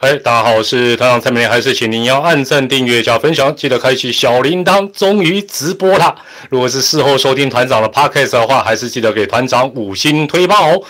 [0.00, 4.90] 哎，大家好，我是团长蔡明，还是请您要按赞、订阅加分享，记得开启小铃铛。
[4.92, 6.14] 终于直播啦！
[6.48, 10.82] 如果是事后收听团长的 podcast 的话，还是记得给团长五星推爆哦。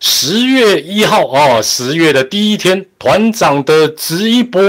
[0.00, 4.62] 十月一号哦，十月的第一天，团长的直播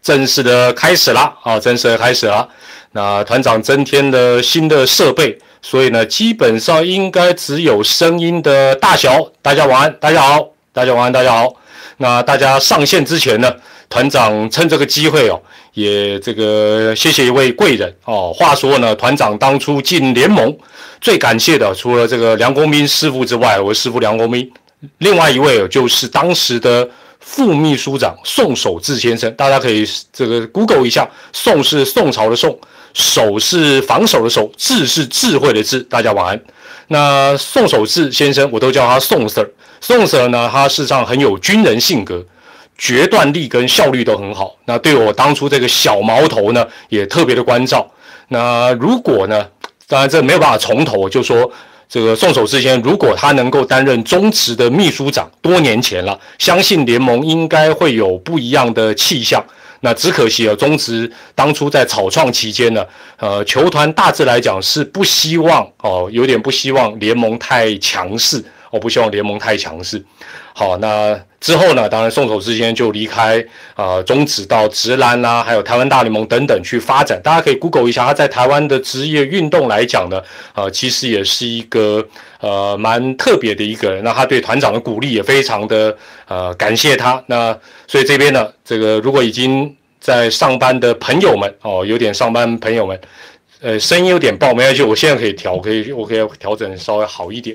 [0.00, 1.34] 正式的开始啦！
[1.42, 2.48] 啊，正式的开始了。
[2.92, 9.32] 那团长增添了新的设备，所以呢，基本上应该只有声音的大小。
[9.42, 11.56] 大家晚安，大家好，大家晚安，大家好。
[11.98, 13.50] 那大家上线之前呢，
[13.88, 15.40] 团长趁这个机会哦，
[15.72, 18.32] 也这个谢谢一位贵人哦。
[18.34, 20.54] 话说呢，团长当初进联盟，
[21.00, 24.50] 最感谢的除了这个梁公斌师傅之外，我师傅梁公斌，
[24.98, 26.86] 另外一位就是当时的
[27.20, 29.32] 副秘书长宋守志先生。
[29.34, 32.58] 大家可以这个 Google 一下，宋是宋朝的宋，
[32.92, 35.80] 守是防守的守，智是智慧的智。
[35.80, 36.40] 大家晚安。
[36.88, 39.48] 那宋守志先生，我都叫他宋 Sir。
[39.80, 42.24] 宋 Sir 呢，他事实上很有军人性格，
[42.78, 44.56] 决断力跟效率都很好。
[44.64, 47.86] 那对我当初这个小毛头呢，也特别的关照。
[48.28, 49.46] 那如果呢，
[49.86, 51.50] 当然这没有办法从头就说
[51.88, 59.44] 这个宋守之先，如果他能够担任中职的秘书长，多年前了，相信联盟应该会有不一样的气象。
[59.80, 62.84] 那只可惜啊，中职当初在草创期间呢，
[63.18, 68.42] 呃，球团大致来讲是不希望哦，有点不希望联盟太强势。
[68.70, 70.04] 我不希望联盟太强势。
[70.52, 71.86] 好，那之后呢？
[71.86, 77.20] 当然，宋守之间就离开啊，中职到直篮啦，还有台湾大联盟等等去发展。
[77.22, 80.22] 大家可以 Google 一下，他在台湾的职业运动来讲呢，
[80.54, 82.02] 呃，其实也是一个
[82.40, 84.02] 呃蛮特别的一个人。
[84.02, 85.94] 那他对团长的鼓励也非常的
[86.26, 87.22] 呃感谢他。
[87.26, 92.98] 那所以这边呢，这个如果已经在上班的朋友们哦，有点上班朋友们，
[93.60, 97.54] 呃，声音有点爆，没关系，我现在可以调，可以我可以调整稍微好一点。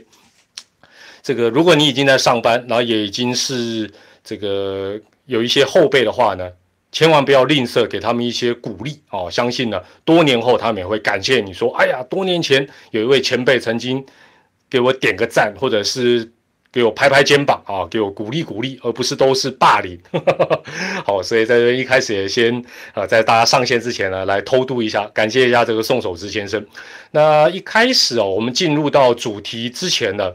[1.24, 3.90] 这个，如果你已经在上班，然后也已经是
[4.24, 6.50] 这个有一些后辈的话呢，
[6.92, 9.30] 千万不要吝啬给他们一些鼓励哦。
[9.30, 14.04] 相信呢，多年后他们也会感谢你说：“哎呀，多年前有一位前辈曾经
[14.70, 16.32] 给我点个赞，或者是
[16.72, 20.00] 给我拍拍肩膀啊，给我鼓励鼓励，而不是都是霸凌。
[21.06, 26.66] ”好，所以在这一开始也先啊，在大家上线之前呢，来偷渡一下，感谢一下这个宋守之先生。
[27.12, 30.34] 那一开始哦，我们进入到主题之前呢。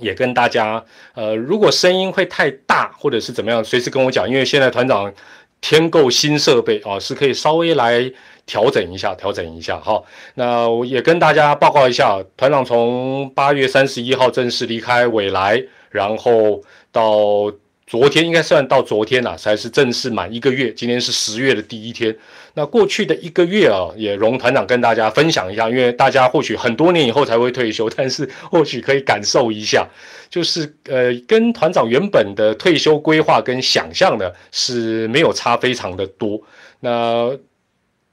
[0.00, 0.84] 也跟大家，
[1.14, 5.12] 呃，如果声音会太大或者是怎么样，随时跟我讲，因为现在团长
[5.60, 8.10] 添购新设备啊，是可以稍微来
[8.46, 10.02] 调整一下，调整一下哈。
[10.34, 17.52] 那我也跟大家报告一下，团长从八月三十一号正式离开未来，然后到。
[17.90, 20.72] 昨天应该算到昨天了，才是正式满一个月。
[20.72, 22.16] 今天是十月的第一天。
[22.54, 29.84] 那过去的一个月啊，也容团长跟大家分享一下，因为大家或许很多年以后才会退休，但是或许可以感受一下，
[30.28, 36.40] 就是呃，跟团长原本的退休规划跟想象呢是没有差非常的多。
[36.78, 37.36] 那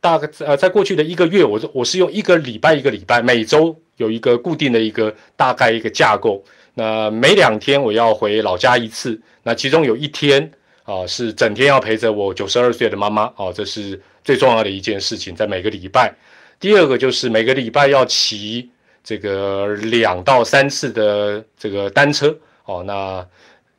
[0.02, 6.44] 大概呃，在过去的一个月，我我是用一个礼拜一个礼拜，每周有一个固定的一个大概一个架构。
[6.80, 10.52] 那每两天我要回老家一次，那其中有一天
[10.84, 16.14] 啊是整天要陪着我九十二岁的妈妈哦，这是最重要的一件事情，在每个礼拜。
[16.60, 18.70] 第二个就是每个礼拜要骑
[19.04, 23.26] 这个两到三次的这个单车哦，那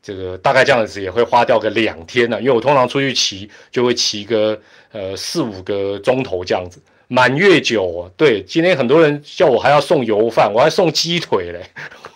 [0.02, 4.60] 这个大概这样子也会花掉个两天呢，因为我通常出去骑就会骑个
[4.90, 6.80] 呃四五个钟头这样子。
[7.10, 11.62] 满月酒，对，今天很多人叫我还要送油饭，我还送鸡腿嘞，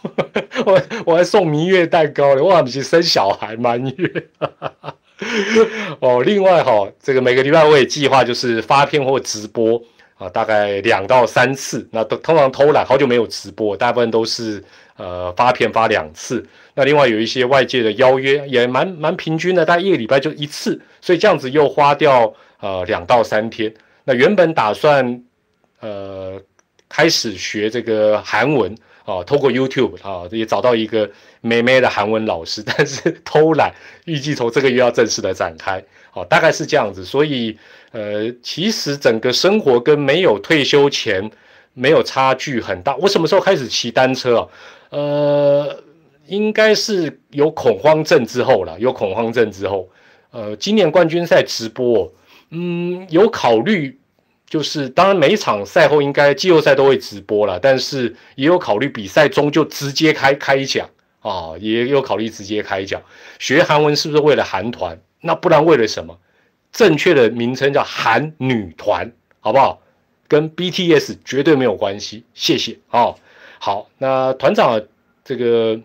[0.67, 4.25] 我我还送明月蛋糕嘞，哇，你是生小孩满月，
[5.99, 9.83] 哦，另外哈，这个每个礼拜我也计划就是发片或直播
[10.19, 14.63] 啊，大概两到三次，那都通常偷懒，好久没有直播，大部分都是
[14.99, 23.73] 呃发片发两次，那另外有一些外界的邀约也蛮蛮平均的，大概一个礼拜就一次，所以这样子又花掉呃两到三天。
[24.05, 25.23] 那原本打算，
[25.81, 26.41] 呃，
[26.89, 31.09] 开始学这个韩文啊，透过 YouTube 啊，也找到一个
[31.41, 33.73] 美美的韩文老师， 但是偷懒，
[34.05, 35.83] 预计从这个月要正式的展开，
[36.15, 37.05] 哦，大概是这样子。
[37.05, 37.57] 所以，
[37.93, 41.31] 呃，其实整个生活跟没有退休前
[41.75, 42.97] 没有差距很大。
[42.97, 44.49] 我什么时候开始骑单车啊？
[44.91, 45.83] 呃，
[46.27, 49.89] 应该是有恐慌症之后了，有恐慌症之后，
[50.33, 52.13] 呃，今年冠军赛直播。
[52.53, 53.99] 嗯，有考虑，
[54.47, 60.89] 就是当然每一场赛后应该季后赛都会直播了，但是也有考虑比赛中就直接开开讲
[61.21, 63.01] 啊，也有考虑直接开讲。
[63.39, 65.01] 学韩文是不是为了韩团？
[65.23, 66.19] 那不然为了什么？
[66.71, 69.11] 正确的名称叫韩女团，
[69.41, 69.81] 好不好？
[70.29, 72.25] 跟 BTS 绝对没有关系。
[72.35, 73.17] 谢谢哦。
[73.59, 74.81] 好，那团长
[75.25, 75.81] 这个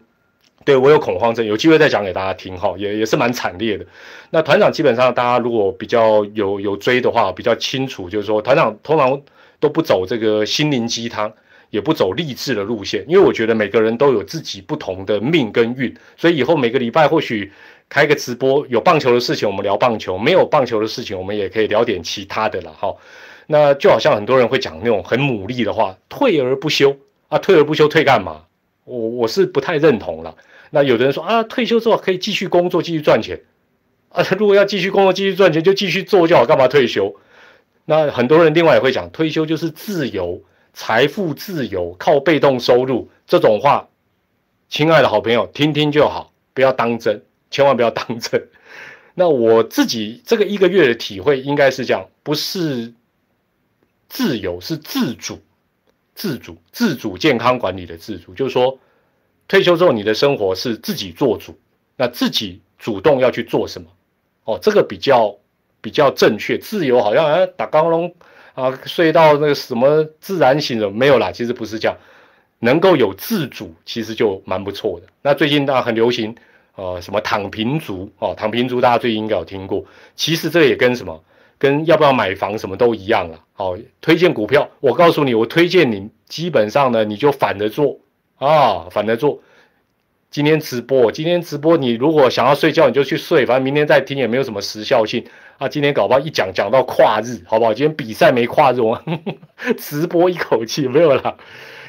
[0.68, 3.86] 对我有恐慌症，有机会再讲给大家听哈，也也是蛮惨烈的。
[4.32, 9.22] 那团长基本上大家如果比较有有追的话，比较清楚，就是说团长通常
[9.62, 11.32] 都不走这个心灵鸡汤，
[11.70, 17.50] 也不走励志的路线，因为我觉得每个人都有自己不同的命跟运，所以以后每个礼拜或许
[17.88, 22.94] 开个直播，有棒球的事情我们聊棒球，没有棒球的事情我们也可以聊点其他的了哈。
[23.46, 26.94] 那就好像很多人会讲那种很努力的话，退而不休
[27.30, 28.42] 啊，退而不休退干嘛？
[28.84, 30.36] 我我是不太认同了。
[30.70, 33.42] 那有的人说啊，退休之后可以继续工作，继续赚钱
[34.10, 34.22] 啊。
[34.38, 37.16] 如果要继续工作，继续赚钱，就继续做就好，干嘛退休？
[37.86, 40.42] 那很多人另外也会讲，退休就是自由，
[40.74, 43.88] 财富自由，靠被动收入这种话，
[44.68, 48.50] 亲爱的好朋友，听听就好，不要当真，千万不要当真。
[49.16, 52.94] 那我自己这个一个月的体会应该是这样，不是
[54.10, 55.40] 自由，是自主，
[56.14, 58.78] 自主，自主健康管理的自主，就是说。
[59.48, 61.58] 退休之后，你的生活是自己做主，
[61.96, 63.88] 那自己主动要去做什么？
[64.44, 65.36] 哦，这个比较
[65.82, 66.58] 比较正确。
[66.58, 68.14] 自由好像啊，打钢龙
[68.54, 71.32] 啊，睡到那个什么自然醒了没有啦？
[71.32, 71.98] 其实不是这样，
[72.60, 75.08] 能够有自主，其实就蛮不错的。
[75.22, 76.36] 那最近大家很流行，
[76.76, 79.86] 呃，什么躺平族哦，躺平族大家最近应该有听过。
[80.16, 81.24] 其实这也跟什么，
[81.58, 83.44] 跟要不要买房什么都一样了。
[83.56, 88.00] 哦，推荐股票，我告诉你，我推荐你，基本上呢，你就反着做。
[88.38, 89.42] 啊，反着做。
[90.30, 95.26] 今天直播，今天直播，你如果想要睡觉，你就去睡，反正明天再听也没有什么时效性
[95.58, 95.68] 啊。
[95.68, 97.74] 今天搞不好一讲讲到跨日，好不好？
[97.74, 99.02] 今天比赛没跨日，我
[99.80, 101.38] 直播一口气没有了。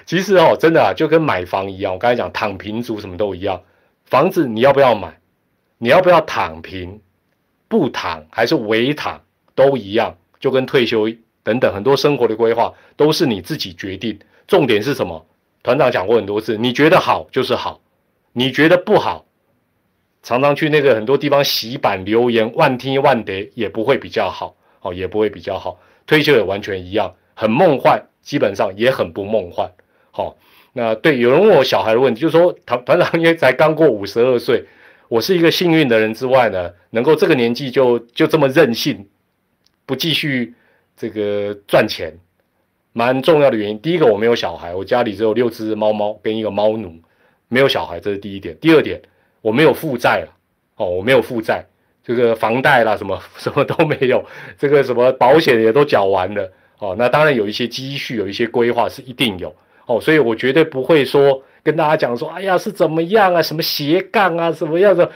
[0.06, 3.60] 其实哦，真的啊，就跟买房一样，我刚才讲躺平族什么都一样。
[4.06, 5.18] 房子你要不要买？
[5.76, 7.00] 你要不要躺平？
[7.66, 9.20] 不躺还是围躺
[9.54, 11.10] 都一样，就跟退休
[11.42, 14.18] 等等很多生活的规划都是你自己决定。
[14.46, 15.26] 重点是什么？
[15.62, 17.81] 团长讲过很多次，你觉得好就是好，
[18.32, 19.26] 你觉得不好，
[20.22, 25.81] 常常去那个很多地方洗版留言，万听万得也不会比较好，哦，也不会比较好。
[26.06, 29.70] 退休也完全一样，很梦幻，基本上也很不梦幻。
[30.10, 30.37] 好，
[30.72, 34.64] 那对有人问我小孩的问题，就是说团团长因为才刚过五十二岁，
[35.08, 39.06] 我是一个幸运的人之外呢，能够这个年纪就就这么任性，
[39.84, 40.55] 不继续
[40.96, 42.16] 这个赚钱。
[42.98, 46.92] 蛮重要的原因，第一个我没有小孩，我家里只有六只猫猫跟一个猫奴，
[47.46, 48.56] 没有小孩，这是第一点。
[48.60, 49.00] 第二点，
[49.40, 50.34] 我没有负债了，
[50.74, 51.64] 哦，我没有负债，
[52.02, 54.24] 这个房贷啦什么什么都没有，
[54.58, 56.50] 这个什么保险也都缴完了，
[56.80, 59.54] 哦，那当然有一些积蓄，有一些规划是一定有，
[59.86, 65.08] 哦，所以我绝对不会说跟大家讲说，哎呀是怎么样啊，什么斜杠啊，什么样的，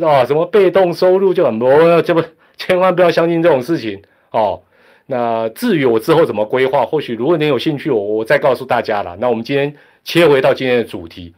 [0.00, 2.24] 哦，什么被动收入就很多，这不
[2.56, 4.00] 千万不要相信这种事情，
[4.30, 4.62] 哦。
[5.06, 9.16] 那至于我之后怎么规划，或许如果您有兴趣，我我再告诉大家了。
[9.20, 9.72] 那我们今天
[10.04, 11.32] 切回到今天的主题，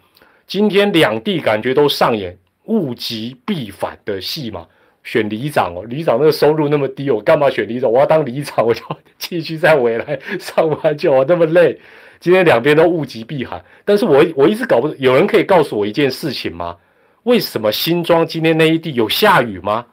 [0.46, 4.66] 今天两地感觉都上演物极必反的戏嘛。
[5.04, 7.90] 选里长哦，里长那个收入那么低，我干嘛选里长？
[7.90, 8.82] 我要当里长，我就
[9.18, 11.78] 继续再回来上班就我那么累。
[12.20, 16.76] 今天两边都物极必反，但是我我一直搞不，有人可以告诉我一件事情吗？
[17.22, 19.86] 为什么新庄今天那一地有下雨吗？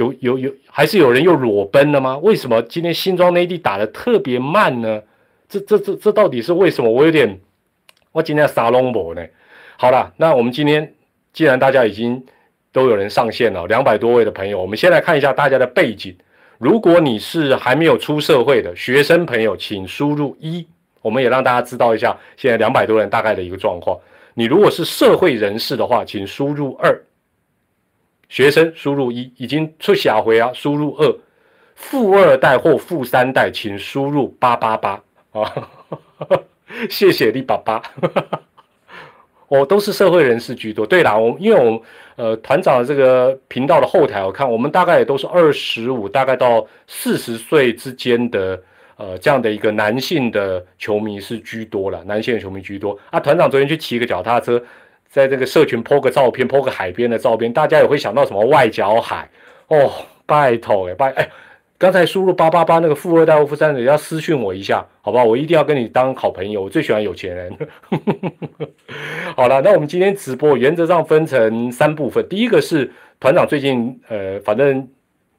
[0.00, 2.16] 有有有，还是有人又裸奔了吗？
[2.22, 5.02] 为什么今天新庄内地打的特别慢呢？
[5.46, 6.90] 这这这这到底是为什么？
[6.90, 7.38] 我有点，
[8.12, 9.22] 我今天撒龙博呢。
[9.76, 10.94] 好了，那我们今天
[11.34, 12.24] 既然大家已经
[12.72, 16.16] 都有人上线了，两百多位的朋友，我们先来看一下大家的背景。
[16.56, 20.66] 如果你是还没有出社会的学生朋友，请输入一。
[21.02, 23.98] 我们也让大家知道一下现在两百多人大概的一个状况。
[24.34, 26.98] 你如果是社会人士的话，请输入二。
[28.30, 31.14] 学生输入一，已经出小回啊，输入二，
[31.74, 35.68] 富二代或富三代，请输入八八八啊，
[36.88, 37.82] 谢谢你爸爸，
[39.48, 40.86] 我 都是社会人士居多。
[40.86, 41.80] 对啦，我因为我们
[42.14, 48.62] 呃团长的这个频道的后台，我看我们大概也都是二十五，大概到四十岁之间的
[48.94, 53.18] 呃这样的一个男性的球迷是居多了，男性的球迷居多啊。
[53.18, 54.62] 团长昨天去骑个脚踏车。
[55.10, 59.28] 在这个社群 po 个照片，po 个海边的照片，大家也会想到什么外角海
[59.66, 59.90] 哦，
[60.24, 61.28] 拜托哎拜哎，
[61.76, 65.24] 刚才输入八八八那个富二代或富三代要私讯我一下，好不好？
[65.24, 67.52] 我一定要跟你当好朋友，我最喜欢有钱人。
[69.34, 72.88] 好了，那我们今天直播原则上分成三部分，第一个是
[73.18, 74.88] 团长最近呃，反正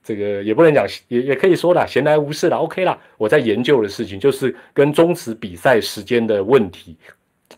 [0.04, 6.98] 这个也不能讲，也也可以说啦，闲来无事了，OK 啦，我在研究的事情就是跟中职比赛时间的问题。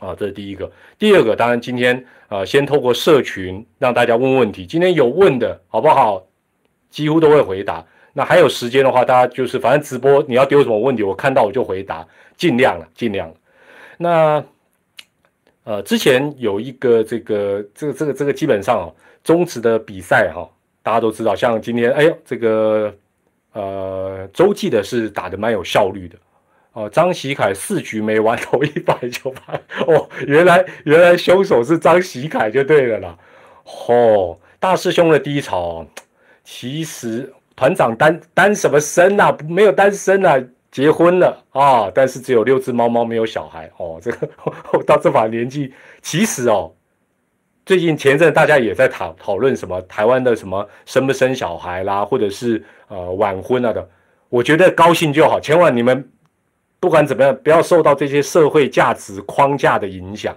[0.03, 0.69] 啊，这是第一个。
[1.00, 4.65] 第二个，当然今天啊，先透过社群让大家问问题。
[4.65, 6.22] 今天有问的好不好？
[6.89, 7.83] 几乎都会回答。
[8.12, 12.05] 那还有时间的话，大家就是反正直播你要丢什么问题，我看到我就回答，
[12.38, 13.36] 尽量了，尽量了。
[13.98, 14.43] 那
[15.63, 18.93] 呃，之前有一个这个这个这个这个基本上哦，
[19.24, 20.48] 中职的比赛哈，
[20.83, 22.93] 大家都知道，像今天哎呦这个
[23.53, 26.17] 呃洲际的是打的蛮有效率的
[26.74, 29.53] 哦，张喜凯四局没完投一百九拍
[29.88, 33.18] 哦，原来原来凶手是张喜凯就对了啦，
[33.88, 35.86] 哦，大师兄的低潮，
[36.44, 40.38] 其实团长单单什么身呐，没有单身啊。
[40.72, 44.00] 结婚了啊，但是只有六只猫猫没有小孩哦。
[44.01, 44.27] 这个
[44.88, 46.74] 到这把年纪，其实哦，
[47.63, 53.88] 最近前阵大家也在讨讨论什么台湾的什么生不生小孩啦，或者是呃晚婚啊的。
[54.30, 56.10] 我觉得高兴就好，千万你们
[56.83, 60.35] 不管怎么样，不要受到这些社会价值框架的影响，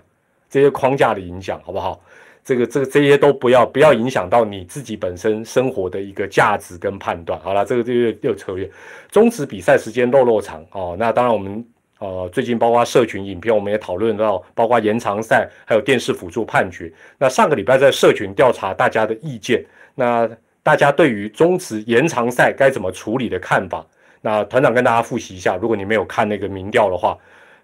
[0.48, 2.00] 这些框架的影响，好不好？
[2.44, 7.36] 这个、这个、这些都不要，不要影响到你自己本身生活的一个价值跟判断。
[7.40, 8.70] 好了，这个就又又扯远。
[9.10, 10.94] 终止比赛时间漏漏长哦。
[10.96, 11.66] 那当然，我们
[11.98, 16.92] 呃最近包括社群影片，我们也讨论到，包括延长赛，还有电视辅助判决。
[17.18, 20.30] 那上个礼拜在社群调查大家的意见，那
[20.62, 23.84] 大家对于终止延长赛该怎么处理的看法，
[24.20, 25.56] 那团长跟大家复习一下。
[25.56, 27.16] 如果你没有看那个民调的话，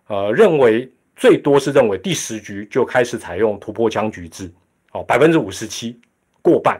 [0.07, 4.51] 呃，认为最多是认为第十局就开始采用突破僵局制。
[4.93, 5.99] 哦，百分之五十七，
[6.43, 6.79] 过半。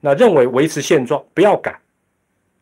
[0.00, 1.76] 那认为维持现状不要改，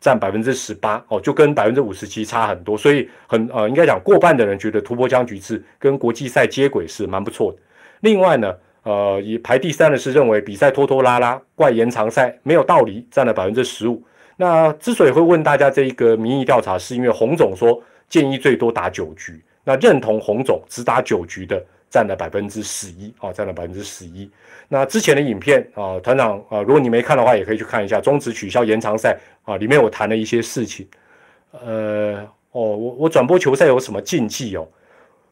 [0.01, 1.05] 占百分之十八。
[1.09, 2.79] 哦，就跟百分之五十七差很多。
[2.79, 7.59] 所以很呃，应该讲过半的人觉得突破僵局制跟国际赛接轨是蛮不错的。
[8.01, 14.03] 另外呢，呃，以排第三的是认为比赛拖拖拉拉，怪延长赛没有道理，占了百分之十五。
[14.37, 21.63] 那之所以会问大家这一个民意调查，是因为洪总说建议最多打九局，那认同洪总只打九局的。
[21.89, 24.29] 占了百分之十一啊，占了百分之十一。
[24.69, 28.01] 那之前的影片啊，团长啊，如果你没看的话，也可以去看一下。
[28.01, 30.87] 终止取消延长赛啊，里面我谈了一些事情。
[31.53, 32.19] 呃，
[32.51, 34.67] 哦，我我转播球赛有什么禁忌哦？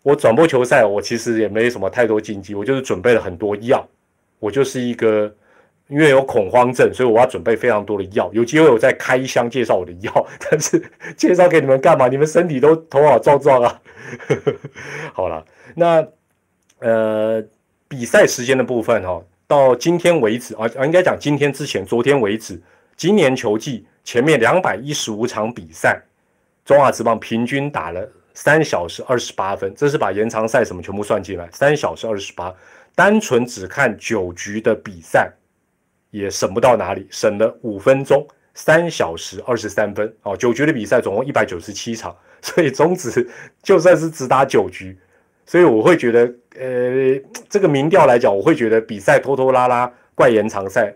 [0.03, 3.87] 我转播球赛，我其实也没什么太多禁忌，我就是准备了很多药。
[4.39, 5.31] 我就是一个
[5.89, 8.31] 因为有恐慌症，所以我要准备非常多的药。
[8.33, 10.83] 有机会我再开箱介绍我的药，但是
[11.17, 12.09] 介绍给你们干嘛？
[12.09, 13.81] 你们身体都头好壮壮啊。
[15.13, 16.07] 好了，那。
[16.81, 17.43] 呃，
[17.89, 22.61] 比赛时间的部分哈，到今天为止啊啊，应该讲今天之前，昨天为止，
[22.95, 26.03] 今年球季前面两百一十五场比赛，
[26.63, 32.55] 中华职棒平均打了三小时二十八分，这是把延长赛什么全部算进来，三小时二十八，
[32.95, 35.33] 单纯只看九局的比赛，
[36.15, 43.29] 也省不到哪里，省了五分钟，三小时二十三分哦，九局的比赛总共一百九十七场， 所以中止
[43.65, 44.97] 就算是只打九局。
[45.45, 50.95] 所以我会觉得，呃，这个民调来讲，我会觉得比赛拖拖拉拉、怪延长赛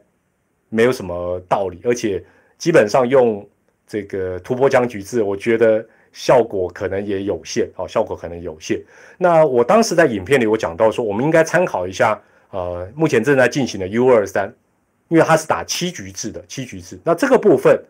[0.68, 2.24] 没有什么道理，而且
[2.56, 3.44] 基本上用
[3.88, 8.80] 这个突破僵局制，我觉得效果可能也有限，哦，效果可能有限。
[9.18, 12.18] 那我当时在影片里我讲到说，我们应该参考一下，
[12.50, 14.54] 呃，目前正在进行的 U 二三，
[15.08, 16.98] 因为它是打七局制的，七局制。
[17.02, 17.82] 那这个部分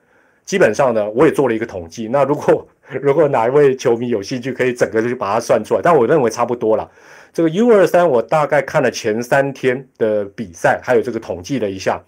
[0.44, 2.08] 基本上呢，我也做了一个统计。
[2.08, 2.66] 那如果
[3.02, 5.80] 如果哪一位球迷有兴趣，可以整个就把它算出来。
[5.82, 6.90] 但我认为差不多了。
[7.32, 12.02] 这个 U 二三，我大概看了前三天的比赛，还有这个统计了一下，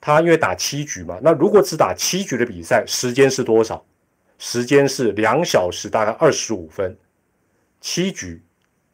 [0.00, 3.84] 他因为打七局嘛，那如果只打七局的比赛，时间是多少？
[4.38, 6.96] 时间是两小时，大概二十五分。
[7.80, 8.40] 七局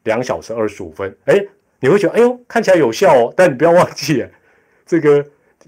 [0.04, 1.44] 两小时二十五分，哎，
[1.80, 3.34] 你会觉得哎呦看起来有效哦。
[3.36, 4.26] 但你不要忘记，
[4.86, 5.22] 这个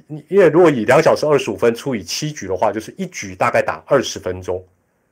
[0.07, 4.65] 你因为如果以两小时二十五分除以七局的话，就是一局大概打二十分钟。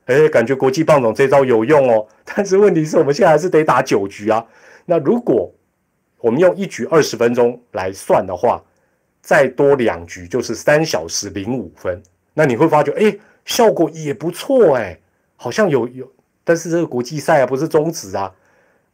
[0.05, 4.45] 哎，感觉国际棒总这招有用哦， 但是问题是我们现在还是得打九局啊。
[4.85, 5.53] 那如果
[6.19, 8.63] 我们用一局二十分钟来算的话，
[9.21, 12.01] 再多两局就是三小时零五分。
[12.33, 14.97] 那你会发觉，哎，效果也不错哎，
[15.35, 16.11] 好像有有。
[16.43, 18.33] 但是这个国际赛啊，不是终止啊，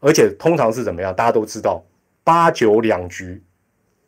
[0.01, 1.15] 而且通常是怎么样？
[1.15, 1.81] 大家都知道，
[2.23, 3.41] 八九两局，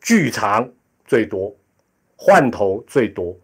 [0.02, 0.68] 巨长
[1.06, 1.56] 最多，
[2.20, 3.34] 换头最多，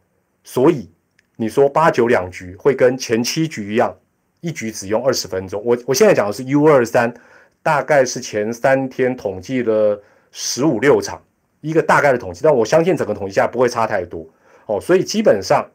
[0.43, 0.91] 所以。
[1.37, 3.93] 你说八九两局会跟前七局一样，
[4.41, 5.61] 一局只用二十分钟。
[5.65, 7.13] 我我现在讲的是 U 二三，
[7.61, 10.01] 大概是前三天统计了
[10.31, 11.21] 十五六场，
[11.61, 14.25] 一个大概的统计，但我相信整个统计下不会差太多
[14.67, 14.81] 哦。
[14.81, 15.69] 所以基本上，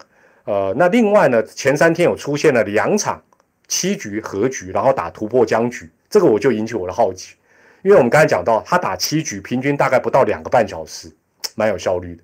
[0.46, 3.22] 呃，那另外呢，前三天有出现了两场
[3.68, 7.36] 七局和局，然后打突破僵局，这个我就引起我的好奇，
[7.84, 11.12] 因为我们刚才讲到他打七局，平均大概不到两个半小时，
[11.56, 12.24] 蛮有效率的。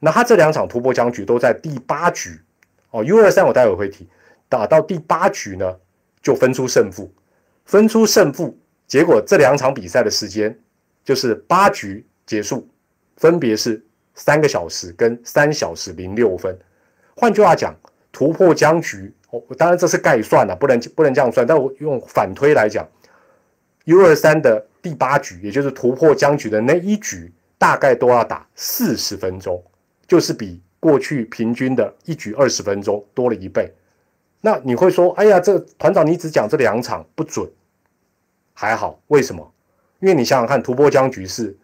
[0.00, 2.40] 那他这两场突破僵局都在第八局。
[2.90, 4.08] 哦，U 二三我待会会提，
[4.48, 5.76] 打到第八局呢，
[6.20, 7.08] 就分出胜负，
[7.64, 10.58] 分出胜负，结果这两场比赛的时间
[11.04, 12.68] 就是八局结束，
[13.16, 13.80] 分别是
[14.16, 16.58] 三个小时跟三小时零六分。
[17.14, 17.72] 换句话讲，
[18.10, 22.84] 突破僵局，哦，当然这是概算了，不能不能这样算，但我用反推来讲
[23.84, 29.62] ，U 二三的第八局，也就是突破僵局的那一局，大概都要打四十分钟，
[30.10, 33.72] 就是比过去平均的一局二十分钟多了一倍。
[34.40, 37.48] 那你会说，哎呀，这团长你只讲这两场不准，
[38.52, 39.48] 还好，为什么？
[40.00, 41.56] 因为你想想看，突破僵局是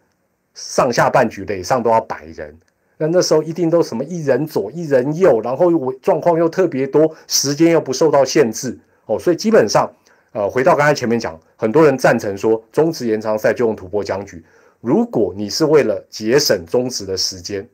[0.53, 2.57] 上下半局垒上都要百人，
[2.97, 9.91] 那那时候一定都什么一人左一人右，然后又状况又特别多，时间又不受到限制哦，所以基本上。
[10.33, 14.41] 呃，回到刚才前面讲，很多人赞成说中职延长赛就用突破僵局。
[14.81, 17.67] 如果你是为了节省中职的时间，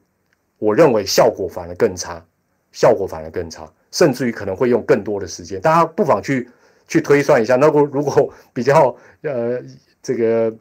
[0.64, 2.24] 我认为效果反而更差，
[2.72, 5.60] 效果反而更差，甚至于可能会用更多的时间。
[5.60, 6.48] 大家不妨去
[6.88, 7.56] 去推算一下。
[7.56, 9.62] 那如果比较呃
[10.02, 10.54] 这个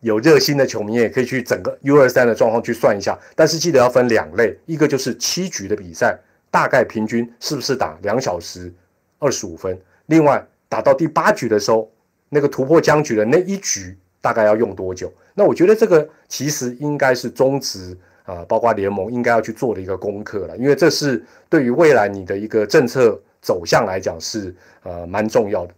[0.00, 3.18] 有热心的球迷，也可以去整个 U 二三的状况去算一下。
[3.36, 6.18] 但是记得要分两类，一个就是七局的比赛，
[6.50, 8.72] 大概平均是不是打两小时
[9.18, 9.78] 二十五分？
[10.06, 10.46] 另外。
[10.70, 11.90] 打到第八局的时候，
[12.28, 15.12] 那个突破僵局的那一局大概要用多久？
[15.34, 25.74] 那我觉得这个其实应该是中值啊，包括联盟应该要去做的一个功课了，因为这是对于未来你的一个政策走向来讲是呃蛮重要的。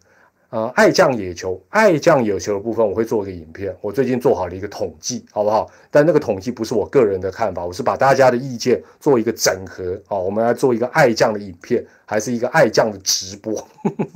[0.51, 3.75] 呃，爱将野球，爱将野球的部分，我会做一个影片。
[3.81, 5.67] 我最近做好了一个统计，好不好？
[5.91, 9.99] 但那个统计不是我个人的看法，我是把大家的意见做一个整合。
[10.07, 13.67] 好，我们来做一个爱将的影片，还是一个爱将的直播？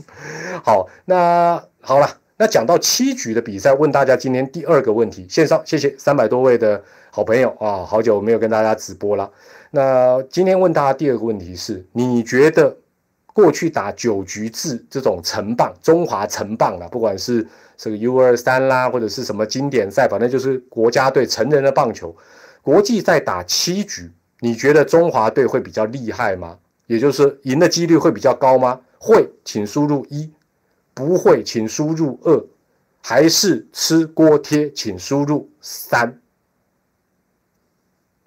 [0.62, 9.30] 好，那好了，那讲到七局的比赛，问大家今天第二个问题，线上谢谢三百多位的好朋友啊，好久没有跟大家直播了。
[9.70, 12.76] 那今天问大家第二个问题是，你觉得？
[13.32, 22.16] 过去打九局制这种成棒，中华城棒啊，不管是这个 U 二三啦，或者是什么经典赛，反正就是国家队成人的棒球。
[22.62, 26.56] 国际赛打七局，你觉得中华队会比较厉害吗？
[26.86, 28.80] 也就是赢的几率会比较高吗？
[28.98, 30.30] 会，请输入一；
[30.96, 32.42] 不会，请输入二；
[33.02, 36.18] 还是吃锅贴，请输入三。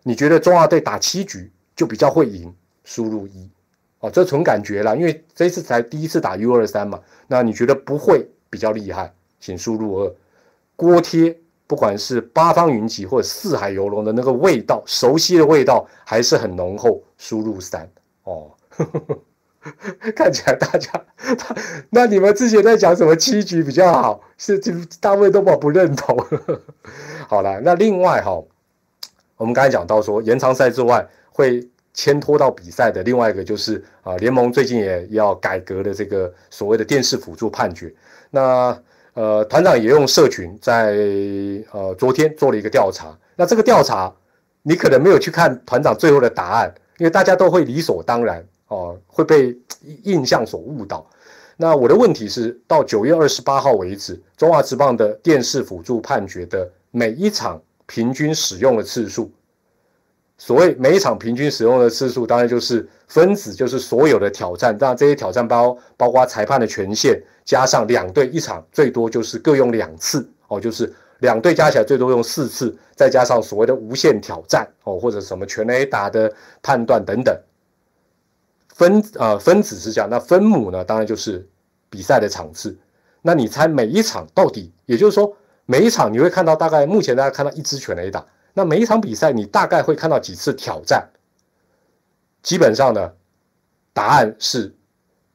[0.03, 2.53] 你觉得中华队打七局就比较会赢？
[2.83, 3.49] 输入一。
[4.01, 7.01] 哦，这纯感觉啦，因为这次才第一次打 U 二三嘛。
[7.25, 10.15] 那你觉得不会比较厉害，请输入二。
[10.75, 17.89] 锅贴，不管是八方云集或者四海游龙的那个味道，熟悉的味道还是很浓厚，输入三。
[18.25, 19.19] 哦，呵呵呵
[20.15, 20.89] 看起来大家，
[21.89, 24.59] 那你们之前在讲什么七局比较好，是
[24.99, 26.17] 大卫都不认同。
[27.27, 28.41] 好了，那另外哈，
[29.37, 31.67] 我们刚才讲到说延长赛之外会。
[31.91, 37.93] 牵拖到比赛的另外一个就是啊，联盟最近也要改革的这个所谓的电视辅助判决。
[38.29, 38.79] 那
[39.15, 40.95] 呃，团长也用社群在
[41.71, 43.07] 呃昨天做了一个调查。
[43.35, 44.13] 那这个调查
[44.61, 49.55] 你可能没有去看团长最后的答案，因为大家都会理所当然哦，会被
[50.03, 51.05] 印象所误导。
[51.57, 59.29] 那我的问题是，到九月二十八号为止，中华职棒的电视辅助判决的每一场平均使用的次数。
[60.37, 64.77] 所谓每一场平均使用的次数，当然就是分子，就是所有的挑战。
[64.77, 77.37] 当然，这些挑战包包括裁判的权限，加上两队一场最多就是各用两次哦，就是两队加起来最多用四次，再加上所谓的无限挑战哦，或者什么全雷打的判断等等。
[78.79, 81.45] 分啊分子是这样，那分母呢，当然就是
[81.89, 82.77] 比赛的场次。
[83.21, 88.25] 那你猜每一场到底，也就是说每一场你会看到大概目前大家看到一支全 A 打。
[88.53, 91.09] 那每一场比赛，你大概会看到几次挑战？
[92.41, 93.11] 基本上呢，
[93.91, 94.73] 答案是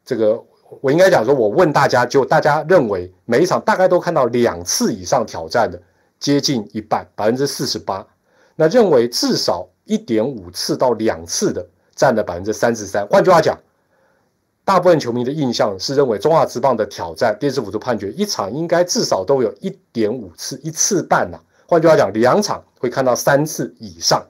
[0.07, 0.43] 这个。
[0.81, 5.81] 我应该讲说，我问大家，就大家认为每一场大概都看到两次以上挑战的，
[6.19, 8.05] 接近一半，百分之四十八。
[8.57, 13.07] 那认为至少一点五次到两次的，占了百分之三十三。
[13.09, 13.59] 换句话讲，
[14.65, 21.39] 大部分球迷的印象是认为中华职棒的挑战电视辅助判决一场应该至少都有一点五次，一次半呐。
[21.67, 24.27] 换句话讲，两场会看到三次以上。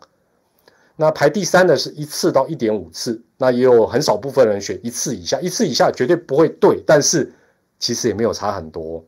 [0.96, 7.32] 那排第三的是一次到一点五次，那也有很少部分人选一次以下，一次以下绝对不会对，但是
[7.80, 9.04] 其实也没有差很多。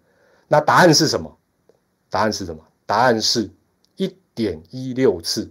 [0.49, 1.37] 那答案是什么？
[2.11, 2.61] 答案是什么？
[2.87, 3.49] 答案是
[3.97, 5.49] 一点一六次。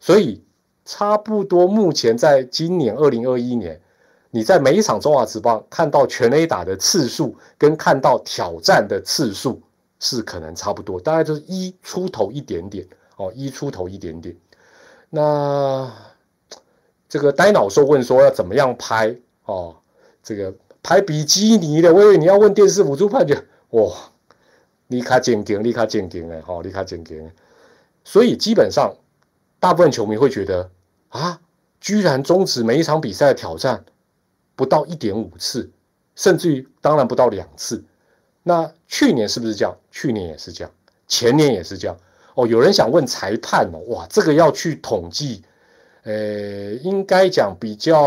[0.00, 0.42] 所以
[0.88, 3.78] 差不多，目前在今年二零二一年，
[4.30, 9.60] 你在每一场中华职棒看到全 A 打的次数，跟看到挑战的次数。
[10.00, 14.34] 是可能差不多，大概就是一出头一点点哦，一出头一点点。
[15.10, 15.92] 那
[17.08, 19.76] 这个呆脑兽问说要怎么样拍哦？
[20.22, 23.92] 这个拍比基尼的，我以为你要问电视辅助判决哇，
[24.86, 27.30] 立卡简定，立卡简定哎，好，立卡简定。
[28.04, 28.94] 所以基本上，
[29.58, 30.70] 大部分球迷会觉得
[31.08, 31.40] 啊，
[31.80, 33.84] 居然终止每一场比赛的挑战
[34.54, 35.70] 不到一点五次，
[36.14, 37.84] 甚至于当然不到两次。
[38.42, 39.76] 那去年是不是这样？
[39.90, 40.72] 去年也是这样，
[41.06, 41.96] 前年也是这样。
[42.34, 45.42] 哦，有人想问裁判哦，哇，这个要去统计。
[46.08, 48.02] 呃，应该讲比较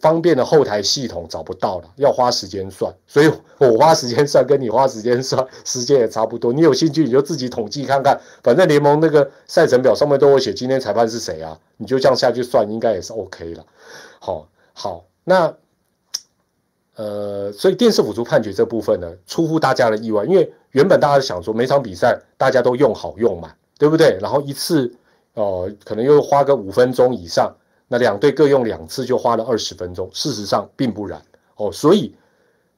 [0.00, 6.50] 方便的后台系统找不到了，要花时间算，所以我花时间算，跟你花时间算，时间也差不多。
[6.50, 13.66] 你有兴趣你就自己统计看看，反正联盟那个赛程表上面都会写今天裁判是谁啊，你就这样下去算，应该也是 OK 了。
[14.18, 15.54] 好，好，那
[16.94, 24.16] 呃，所以电视辅助判决这部分呢，出乎大家的意外，因为原本大家想说每场比赛大家都用好用满，对不对？
[24.22, 24.90] 然后一次。
[25.36, 27.54] 哦，可能又花个五分钟以上，
[27.88, 30.08] 那两队各用两次就花了二十分钟。
[30.14, 31.20] 事实上并不然
[31.56, 32.14] 哦，所以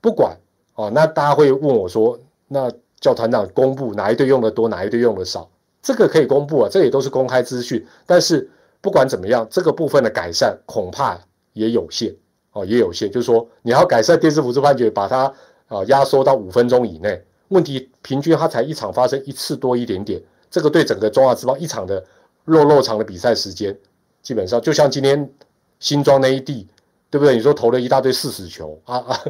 [0.00, 0.36] 不管
[0.74, 2.18] 哦，那大家会问我说，
[2.48, 2.68] 那
[3.00, 5.48] 叫团长公布哪一队用的多，哪一队用的少，
[5.80, 7.86] 这个可以公布啊，这也都是公开资讯。
[8.04, 11.16] 但是不管怎么样，这个部分的改善恐怕
[11.52, 12.12] 也有限
[12.52, 13.08] 哦，也有限。
[13.08, 15.32] 就是说你要改善电视辅助判决，把它
[15.68, 22.04] 啊压缩到五分钟以内，问题平均它才一场发生一次多一点点，这个对整个中华之邦一场的。
[22.48, 23.78] 弱肉场的比赛时间，
[24.22, 25.30] 基本上就像今天
[25.78, 26.66] 新庄那一地，
[27.11, 27.37] 对不对？
[27.37, 29.20] 你说投了一大堆四死球啊 啊，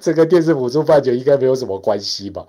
[0.00, 2.46] 这跟电视辅助判决应该没有什么关系吧？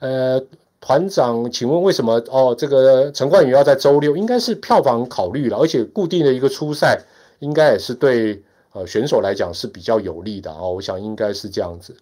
[0.00, 0.42] 呃，
[0.80, 2.54] 团长，请问为什么哦？
[2.56, 6.98] 这个陈冠宇要在周六，应该是票房考虑了，而且固定的一个初赛，
[7.38, 10.72] 应该也是对呃选手来讲是比较有利的哦。
[10.72, 11.96] 我想应该是这样子。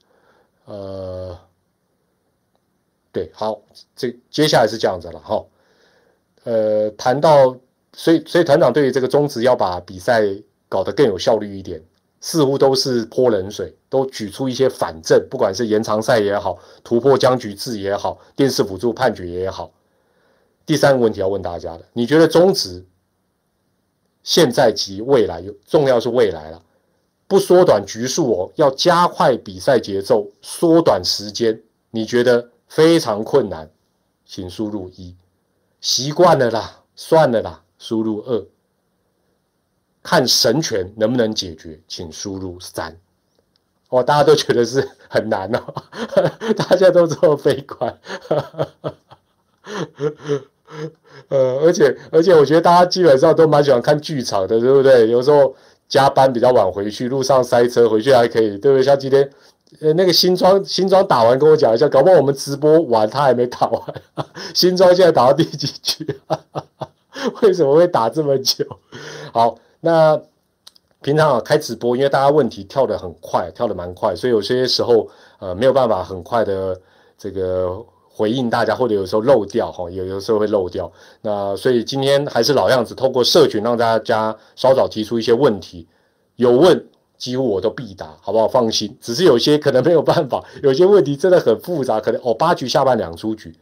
[0.66, 1.38] 呃，
[3.12, 3.60] 对，好，
[3.94, 5.44] 这接下来是这样子了哈。
[6.44, 7.56] 呃，谈到，
[7.92, 10.22] 所以所以团长对于这个中职要把比赛
[10.68, 11.82] 搞得更有效率一点，
[12.20, 19.72] 似乎都是泼冷水，都举出一些反证，不管是延长赛也好，突破僵局制也好，电视辅助判决也好。
[20.66, 22.84] 第三个问题要问大家的，你觉得中职
[24.22, 26.62] 现在及未来重要是未来了，
[27.26, 33.70] 不缩短局数哦，要加快比赛节奏，缩短时间，你觉得非常困难，
[34.26, 35.14] 请输入一。
[35.84, 38.46] 习惯了啦，算了啦，输入二，
[40.02, 42.98] 看神权能不能解决，请输入三。
[43.90, 45.62] 哦，大家都觉得是 很难哦，
[46.56, 48.00] 大家都这么悲观。
[51.28, 55.10] 呃，而且而且，我觉得大家基本上都蛮喜欢看剧场的，对不对？
[55.10, 55.54] 有时候
[55.86, 58.82] 加班比较晚回去，路上塞车，回去还可以，对不对？
[58.82, 59.30] 像今天。
[59.80, 63.82] 呃，那个新装新装打完跟我讲一下，搞不好我们直播完他还没打完。
[64.54, 66.06] 新装现在打到第几局？
[67.42, 68.64] 为什么会打这么久？
[69.32, 70.20] 好，那
[71.02, 75.08] 平常啊开直播，因为大家问题跳得很快，跳得蛮快，所以有些时候
[75.38, 76.80] 呃没有办法很快的
[77.18, 77.76] 这个
[78.08, 80.90] 回应大家，或者有时候漏掉哈，有有时候会漏掉。
[81.22, 85.88] 那所以今天还是老样子，透过社群让大家稍早提出一些问题，
[86.36, 86.86] 有问。
[87.24, 88.46] 几乎我都必答，好不好？
[88.46, 93.56] 放心，只是有些可能没有办法， 有些问题真的很复杂，可能哦八局下半两出局，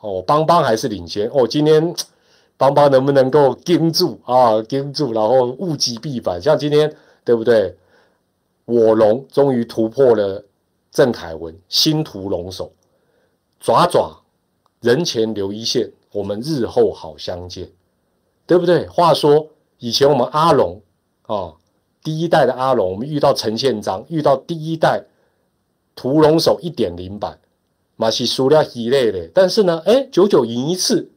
[0.00, 1.92] 哦邦邦还是领先哦，今天
[2.56, 4.62] 邦邦能不能够盯住啊？
[4.62, 6.94] 盯住，然后物极必反，像今天
[7.24, 7.76] 对不对？
[8.64, 10.44] 我龙终于突破了
[10.92, 12.70] 郑凯文新屠龙手，
[13.58, 14.22] 爪爪
[14.80, 17.68] 人前留一线，我们日后好相见，
[18.46, 18.86] 对不对？
[18.86, 20.80] 话说以前我们阿龙
[21.26, 21.54] 啊。
[22.02, 25.04] 第一代的阿龙，我们遇到陈宪章，遇到第一代
[25.94, 27.38] 屠龙手一点零版，
[27.96, 29.28] 马西输了一类的。
[29.34, 31.10] 但是呢，哎，九九赢一次，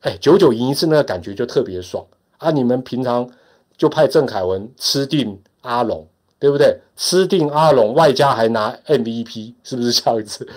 [0.00, 2.04] 哎，九九赢一次那个感觉就特别爽
[2.38, 2.50] 啊！
[2.50, 3.30] 你们平常
[3.76, 6.04] 就派郑凯文吃定阿龙，
[6.40, 6.80] 对不对？
[6.96, 10.48] 吃定阿龙，外加还拿 MVP，是不是这样子？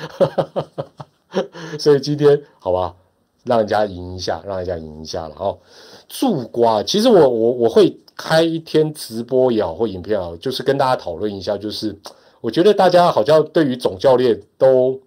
[1.78, 2.95] 所以今天好吧，
[3.43, 5.60] 让人家赢一下，让人家赢一下了哦。
[6.10, 7.95] 助瓜，其实我我我会。
[8.23, 11.57] 开一天直播也好，或影片也好，就是跟大家讨论一下。
[11.57, 11.97] 就是
[12.39, 14.99] 我觉得大家好像对于总教练都，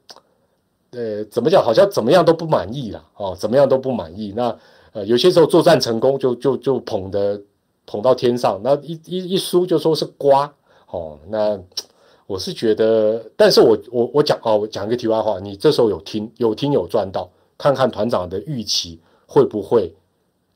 [0.91, 4.33] 呃，怎么讲，好像怎么样都不满意啦哦，怎么样都不满意。
[4.37, 4.59] 那
[4.93, 7.41] 呃，有些时候作战成功就就就捧的
[7.87, 10.53] 捧到天上，那一一一输就说是瓜
[10.91, 11.17] 哦。
[11.29, 11.57] 那
[12.27, 19.95] 我是觉得，但是我我我讲哦，我讲一个题外话，你这时候有听有听有赚到，看看团长的预期会不会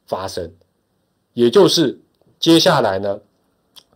[0.07, 0.53] 发生，
[1.35, 1.97] 也就是。
[2.39, 3.21] 接下来呢，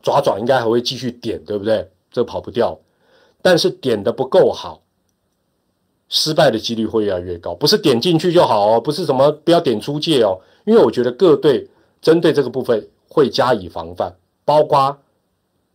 [0.03, 1.89] 爪爪应该还会继续点，对不对？
[2.11, 2.79] 这跑不掉，
[3.41, 4.83] 但是点的不够好，
[6.09, 7.55] 失败的几率会越来越高。
[7.55, 11.67] 不是点进去就好哦，不是什么不要点出界哦，因为我觉得各队
[12.01, 14.99] 针对这个部分会加以防范，包括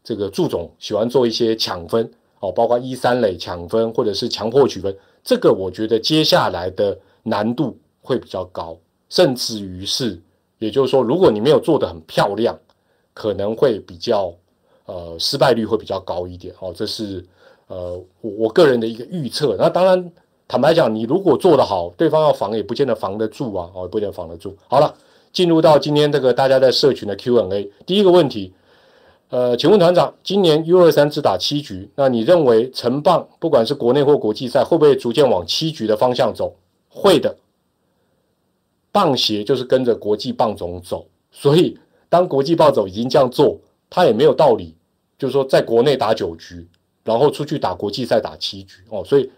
[0.04, 8.78] 这个祝总喜欢做一些抢分哦，包括一三垒抢分或者是强迫取分，这个我觉得接下来的难度会比较高，
[9.10, 10.22] 甚至于是。
[10.60, 12.58] 也就是说，如果你没有做得很漂亮，
[13.14, 14.34] 可能会比较，
[14.86, 16.74] 呃，失败率会比较高一点哦。
[16.76, 17.24] 这是
[17.68, 19.56] 呃，我我个人的一个预测。
[19.58, 20.12] 那当然，
[20.48, 24.56] 坦白讲，你如果做得好，对方要防也不见得防得住啊，哦，不见得防得住。
[24.68, 24.94] 好了，
[25.32, 28.54] 进入到今天这个大家在社群的 Q&A，第一个问题，
[29.30, 36.56] 呃，请问团长，今年 U 二三只打七局，那你认为成棒不管是国内或国际赛，会不会逐渐往七局的方向走？
[36.90, 37.36] 会的。
[38.98, 41.78] 棒协就是跟着国际棒总走，所以
[42.10, 43.56] 当国际棒总已经这样做，
[43.92, 44.76] 他也没有道理，
[45.20, 46.68] 就是说在国内打九局，
[47.04, 49.30] 然后出去打国际赛打七局哦，所以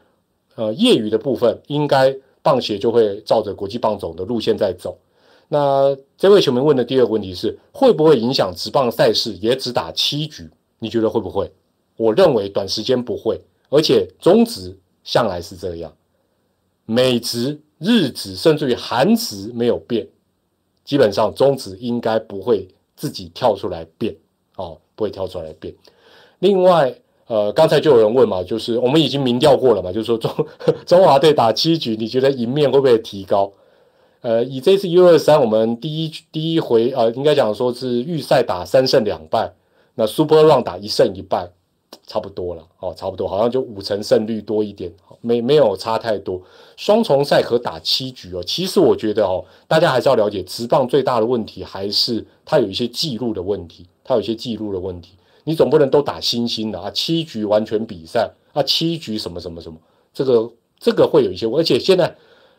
[0.56, 4.98] 呃业余的部分应该棒协就会照着国际棒总的路线在走。
[5.50, 10.50] 那这位球迷问的第二个问题是，会不会影响职棒赛事也只打七局？
[10.80, 11.52] 你觉得会不会？
[11.98, 15.94] 我认为短时间不会，而且中职向来是这样，
[16.86, 17.60] 美职。
[17.80, 20.08] 日值甚至于韩值没有变，
[20.84, 24.16] 基本上中值应该不会自己跳出来变，
[24.58, 25.74] 哦，不会跳出来变。
[26.40, 26.94] 另外，
[27.28, 30.48] 呃，刚才就有人问嘛，就是我们已经民调过了嘛，就是说中
[30.86, 33.52] 中华队打七局，你觉得赢面会不会提高？
[34.22, 39.54] 呃，以这次 U 二三，我们第一第一回，呃，应该讲说是预赛打三胜两败，
[39.96, 41.50] 那 Super Run 打一胜一败。
[42.06, 46.42] 差不多了哦，差不多，好像就五成胜率多一点，没没有差太多。
[46.76, 55.14] 双重赛可打七局哦，其实我觉得哦，大家还是要了解，直棒最大的问题还是它有一些记录的问题，它有一些记录的问题。
[55.44, 59.78] 你总不能都打星星的啊，七局完全比赛啊，七局什么什么什么，
[60.14, 61.48] 这个这个会有一些。
[61.48, 62.16] 而且现在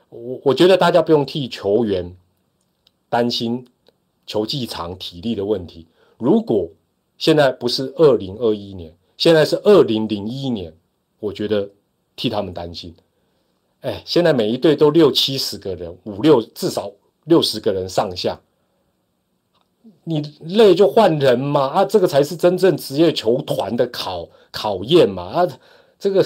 [0.09, 2.17] 我我觉得大家不用替球员
[3.09, 3.67] 担心
[4.27, 5.87] 球技长、体力的问题。
[6.19, 6.69] 如果
[7.19, 8.95] 现在不是二零二一年。
[9.21, 10.73] 现在是二零零一年，
[11.19, 11.69] 我觉得
[12.17, 12.95] 替他们担心。
[13.83, 16.91] 哎，现在每一队都六七十个人，五六至少
[17.25, 18.41] 六十个人上下，
[20.05, 25.49] 你累就换人嘛啊，这个才是真正职业球团的考考验嘛啊，
[25.99, 26.25] 这个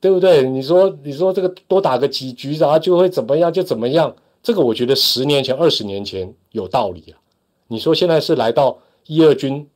[0.00, 0.42] 对不对？
[0.48, 4.16] 你说你说这个多打个几局然后就会怎么样就怎么样？
[4.42, 7.20] 这个我觉得十年前、二十年前有道理啊。
[7.68, 9.68] 你说现在是来到一二军，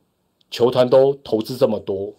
[0.49, 2.11] 球团都投资这么多。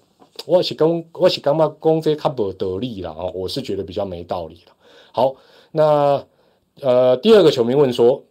[0.47, 4.73] 我是刚我是刚嘛讲这较不得力了啊，我是觉得比较没道理了。
[5.13, 5.35] 好，
[5.73, 6.25] 那
[6.81, 8.25] 呃第二个球迷问说，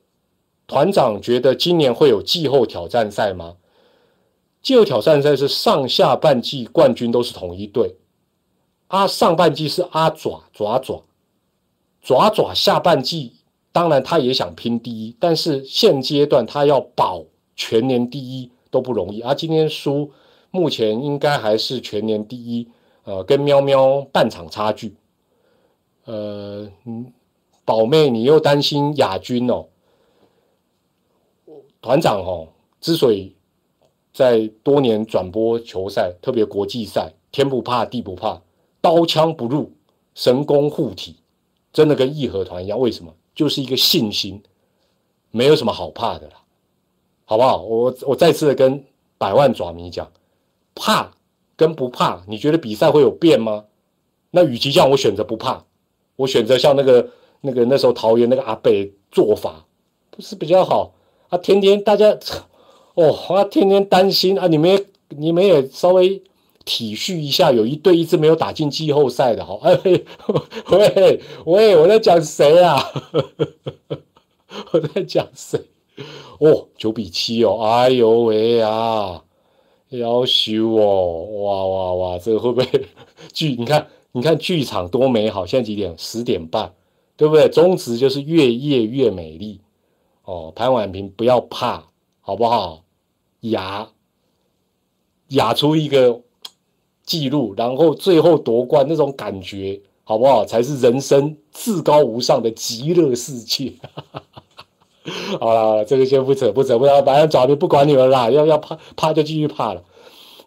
[0.65, 3.57] 团长觉得今年会有季后挑战赛吗？
[4.61, 7.95] 季后挑战赛是上下半季冠军都是同一队，
[8.87, 11.03] 阿上半季是阿爪爪爪
[12.01, 13.33] 爪爪，下半季
[13.71, 17.23] 当然他也想拼第一，但是现阶段他要保
[17.55, 20.11] 全年第一都不容易，而今天输。
[20.51, 22.67] 目前应该还是全年第一，
[23.03, 24.95] 呃，跟喵喵半场差距。
[26.05, 26.71] 呃，
[27.65, 29.65] 宝妹，你又担心亚军哦？
[31.81, 32.47] 团长哦，
[32.79, 33.35] 之所以
[34.13, 38.41] 在多年转播球赛，特别国际赛，天不怕地不怕，
[38.81, 39.71] 刀枪不入，
[40.15, 41.17] 神功护体，
[41.71, 42.79] 真的跟义和团一样。
[42.79, 43.13] 为什么？
[43.35, 44.41] 就是一个信心，
[45.29, 46.41] 没有什么好怕的啦，
[47.25, 47.61] 好不好？
[47.61, 48.83] 我我再次跟
[49.17, 50.09] 百万爪迷讲。
[50.77, 51.11] 怕
[51.55, 53.65] 跟不怕，你觉得比赛会有变吗？
[54.31, 55.65] 那与其这样，我选择不怕，
[56.15, 57.09] 我选择像那个
[57.41, 59.65] 那个那时候桃园那个阿北做法，
[60.11, 60.93] 不是比较好
[61.29, 61.37] 啊？
[61.37, 62.17] 天天大家
[62.93, 66.21] 哦，啊，天天担心啊，你们你们也稍微
[66.65, 69.79] 体恤一下，有一队一直没有打进季后赛的，好， 哎
[70.69, 72.83] 喂喂，我在讲谁啊？
[74.73, 75.59] 我在讲谁？
[76.39, 79.23] 哦，九比七哦，哎呦喂啊！
[79.89, 82.85] 要修哦，哇哇哇，这个会不会
[83.31, 83.55] 剧？
[83.55, 85.45] 你看，你看剧场多美好！
[85.45, 85.95] 现在几点？
[85.97, 86.73] 十点半，
[87.15, 87.47] 对不对？
[87.47, 89.61] 宗旨就是越夜越美丽
[90.23, 90.51] 哦。
[90.55, 91.85] 潘婉平不要怕，
[92.19, 92.83] 好不好？
[93.41, 93.87] 雅
[95.29, 96.21] 雅出一个
[97.03, 100.43] 记录，然后最后夺冠那种感觉，好不好？
[100.43, 103.73] 才是人生至高无上的极乐世界。
[105.39, 109.81] 好了，这个先不扯不扯，不然反正爪就不管你们啦，要要怕怕就继续怕了。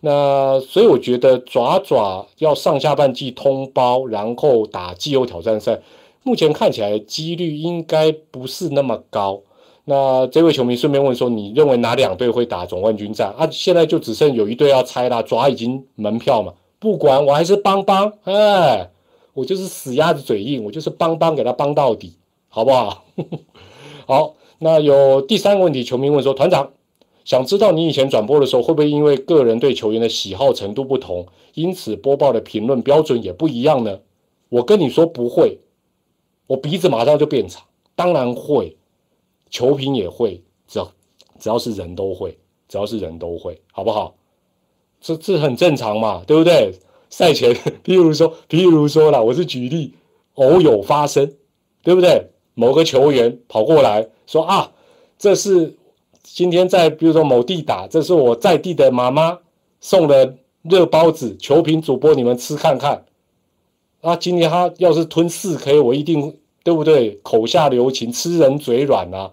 [0.01, 5.81] 那所以我觉得爪爪要上下半季通包，然后打季后挑战赛，
[6.23, 9.41] 目前看起来几率应该不是那么高。
[9.85, 13.49] 那这位球迷顺便问说，你认为哪两队会打总冠军战啊？
[13.51, 18.91] 现在就只剩有一队要猜啦，爪已经门票嘛，不管我还是帮帮，哎，
[19.33, 22.15] 我就是死鸭子嘴硬，我就是帮帮给他帮到底，
[22.49, 23.05] 好不好？
[24.07, 24.35] 好。
[24.63, 26.73] 那有第三个问题，球迷问说：“团长，
[27.25, 34.01] 想知道你以前转播的时候，会不会因为个人对球员的喜好程度不同，因此播报的评论标准也不一样呢？”
[34.51, 35.61] 我跟你说不会，
[36.47, 37.63] 我鼻子马上就变长。
[37.95, 38.77] 当然会，
[39.49, 40.93] 球评也会，只要
[41.39, 42.37] 只要是人都会，
[42.69, 44.15] 只要是人都会，好不好？
[45.01, 46.75] 这这很正常嘛，对不对？
[47.09, 49.95] 赛前， 譬如说，譬如说啦，我是举例，
[50.35, 51.33] 偶有发生，
[51.83, 52.27] 对不对？
[52.55, 54.71] 某个球员跑过来说啊，
[55.19, 55.75] 这是
[56.23, 59.37] 今天在比如说某地打，这是我在地的妈妈
[59.81, 63.05] 送的热包子，球评主播你们吃看看。
[64.03, 67.19] 啊，今天他要是吞四 K，我一定对不对？
[67.25, 69.33] 口下留情，吃人嘴软啊，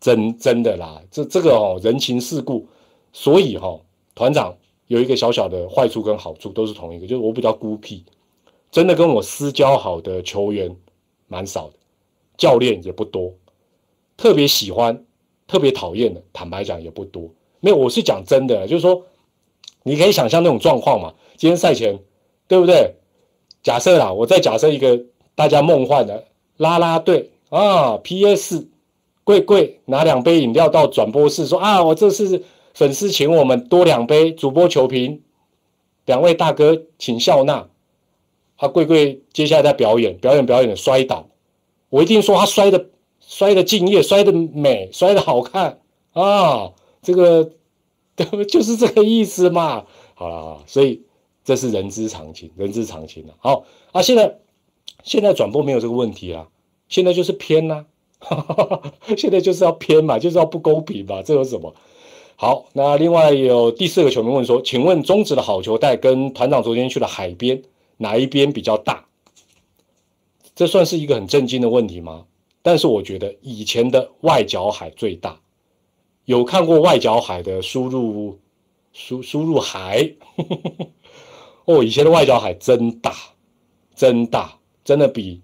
[0.00, 2.66] 真真的啦，这这个哦，人情世故，
[3.12, 3.78] 所以哈，
[4.14, 8.02] 团长有一个小小的坏处跟好处，都是同一个，就是我比较孤僻，
[8.70, 10.74] 真的跟我私交好的球员
[11.26, 11.74] 蛮少的，
[12.38, 13.34] 教练也不多，
[14.18, 15.06] 特别喜欢、
[15.46, 17.30] 特别讨厌的，坦白讲也不多。
[17.60, 19.04] 没有，我是讲真的，就是说，
[19.84, 21.98] 你可以想象那种状况嘛，今天赛前，
[22.46, 22.96] 对不对？
[23.62, 25.00] 假设啦，我再假设一个
[25.34, 26.26] 大家梦幻的
[26.56, 28.68] 拉拉队啊，P.S.
[29.24, 32.42] 贵贵拿两杯饮料到转播室说啊，我这是
[32.74, 35.22] 粉丝请我们多两杯，主播求评，
[36.06, 37.68] 两位大哥请笑纳。
[38.56, 41.28] 他贵贵接下来在表演，表演表演的摔倒，
[41.90, 42.86] 我一定说他摔的
[43.28, 45.78] 摔的敬业，摔的美，摔的好看
[46.14, 47.50] 啊，这个
[48.48, 49.84] 就是这个意思嘛。
[50.14, 51.02] 好了，所以。
[51.44, 53.32] 这是人之常情，人之常情了。
[53.38, 54.38] 好啊，现在
[55.02, 56.46] 现在转播没有这个问题啦，
[56.90, 57.86] 现在就是偏呐，
[59.16, 61.74] 现在就是要偏嘛，就是要不公平嘛，这有什么？
[62.36, 67.62] 好，那另外有第四个球迷问说，请问中职的好球带跟团长昨天去的海边
[67.96, 69.06] 哪一边比较大？
[70.54, 72.26] 这算是一个很震惊的问题吗？
[72.62, 75.40] 但是我觉得以前的外角海最大，
[76.24, 78.38] 有看过外角海的输入
[78.92, 80.12] 输输入海。
[81.64, 83.14] 哦，以前的外角海真大，
[83.94, 85.42] 真大，真的比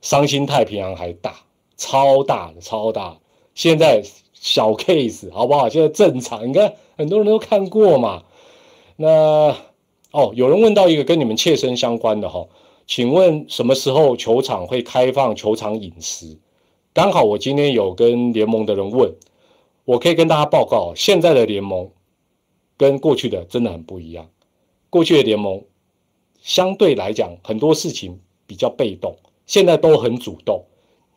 [0.00, 1.34] 伤心太平洋还大，
[1.76, 3.18] 超大的，超大。
[3.54, 4.02] 现在
[4.32, 5.68] 小 case 好不好？
[5.68, 8.22] 现在正常，你看很多人都看过嘛。
[8.96, 9.54] 那
[10.12, 12.46] 哦，有人问到一个跟你们切身相关的哈，
[12.86, 16.38] 请问什么时候球场会开放球场饮食？
[16.96, 19.12] 刚好我今天有跟联盟的人问，
[19.84, 21.90] 我可以跟大家报告，现在的联盟
[22.78, 24.30] 跟过去的真的很不一样。
[24.88, 25.62] 过去的联盟
[26.40, 30.64] 相对来讲很多事情比较被动，现在都很主动。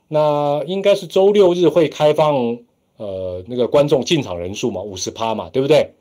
[0.10, 2.58] 那应该是周六日会开放，
[2.98, 5.94] 呃，那个观众进场人数嘛，五十趴嘛，对不对？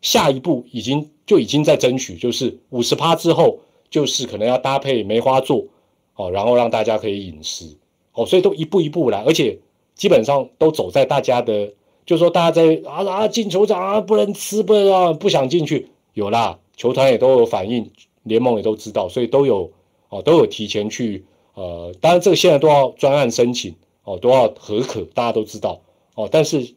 [0.00, 5.64] 下一步已经就已经在争取，就是五十趴之后，就是可能要搭配梅花座，
[6.16, 7.76] 哦，然后让大家可以饮食，
[8.14, 9.58] 哦，所以都一步一步来，而且
[9.94, 11.72] 基本上都走在大家的，
[12.04, 16.58] 就说大家在啊啊进球场啊不能吃不能啊不想进去，有啦。
[16.74, 17.88] 球团也都有反应，
[18.22, 19.70] 联盟也都知道，所以都有
[20.08, 25.80] 哦，都有提前去呃，当然这个现在都要专案申请哦，都要合可，大家都知道
[26.14, 26.28] 哦。
[26.32, 26.74] 但是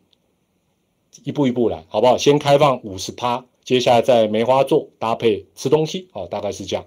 [1.24, 2.18] 一步一步来，好不好？
[2.18, 6.86] 先开放五十趴，接下来在梅花座搭配吃东西哦，大概是这样。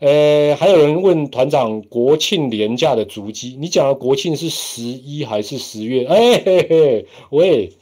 [0.00, 6.04] 呃，还有人问团长国庆连假的足迹，你讲的国庆是十一还是十月？
[6.06, 7.72] 哎嘿嘿，喂。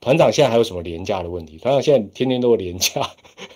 [0.00, 1.58] 团长现在还有什么廉价的问题？
[1.58, 3.08] 团长现在天天都有廉价，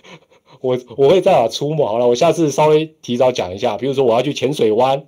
[0.63, 1.85] 我我会在哪出没？
[1.85, 5.05] 好了，我下次稍微提早讲一下，比如说我要去浅水湾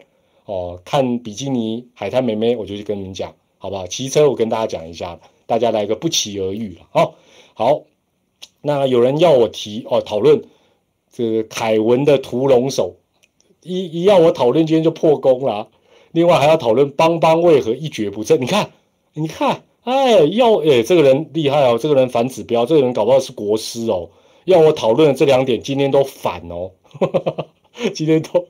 [0.46, 3.86] 哦，看比基尼海滩妹妹，我就去跟你们讲，好不好？
[3.86, 6.80] 骑车我跟大家讲一下，大家来个不期而遇了。
[6.90, 7.14] 好，
[7.54, 7.82] 好，
[8.60, 10.42] 那有人要我提哦，讨论
[11.18, 12.94] 这个凯文的屠龙手，
[13.64, 15.66] 一一要我讨论，今天就破功了。
[16.12, 18.40] 另外还要讨论邦邦为何一蹶不振？
[18.40, 18.70] 你看，
[19.14, 19.64] 你看。
[19.82, 24.08] 哎，要哎，这个人厉害哦，这个人反指标，这个人搞不好是国师哦。
[24.44, 26.70] 要我讨论的这两点，今天都反哦，
[27.92, 28.46] 今天都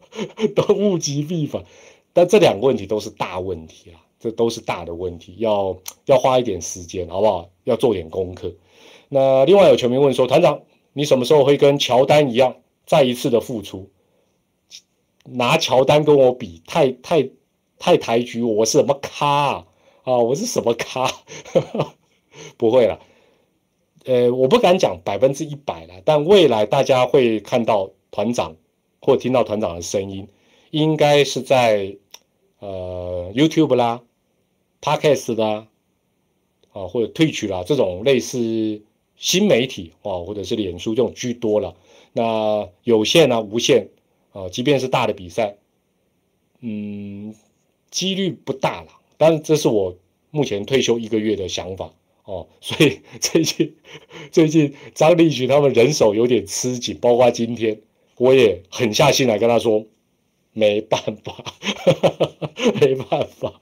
[0.54, 1.64] 都物极必反。
[2.12, 7.48] 但这两个问题都是大问题啊，这都是大的问题，要要花一点时间，好不好？
[7.64, 8.52] 要做点功课。
[9.08, 10.60] 那另外有球迷问说，团长，
[10.98, 13.88] 你什么时候会跟乔丹一样再一次的复出？
[15.26, 17.30] 拿乔丹跟我比，太太
[17.78, 19.64] 太抬举我，是什么咖？
[20.02, 21.08] 啊，我是什么咖？
[22.58, 22.98] 不会了，
[24.06, 28.56] 呃，我不敢讲百分之一百了，但未来大家会看到团长
[29.00, 30.26] 或听到团长的声音，
[30.72, 31.96] 应该是在
[32.58, 34.02] 呃 YouTube 啦、
[34.80, 35.68] Podcast 啦，
[36.72, 38.82] 啊或者退取啦这种类似
[39.18, 41.74] 新媒体啊，或者是脸书这种居多了。
[42.12, 43.88] 那有线啊、无线
[44.32, 45.56] 啊，即便是大的比赛，
[46.60, 47.34] 嗯，
[47.90, 48.88] 几率不大了。
[49.16, 49.96] 但这是我
[50.30, 51.92] 目前退休一个月的想法
[52.24, 53.74] 哦， 所以最近
[54.30, 57.80] 最近张立群他们人手有点吃紧，包括今天
[58.16, 59.84] 我也狠下心来跟他说，
[60.52, 61.44] 没办法，
[62.80, 63.60] 没办法。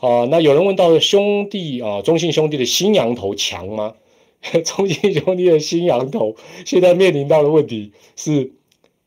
[0.00, 3.94] 啊，那有人问到兄弟啊，中信兄弟的新羊头强吗？
[4.64, 6.34] 中信兄弟的新羊头
[6.64, 8.52] 现在面临到的问题是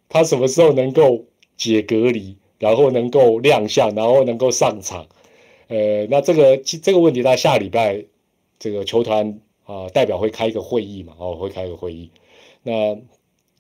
[0.10, 1.26] 他什么时候能够
[1.58, 5.08] 解隔离，然后能够亮相，然后能够上场？
[5.68, 8.06] 呃，那这个这个问题，他下礼拜
[8.60, 11.14] 这个球团啊代表会开一个会议嘛？
[11.18, 12.12] 哦，会开个会议。
[12.62, 12.98] 那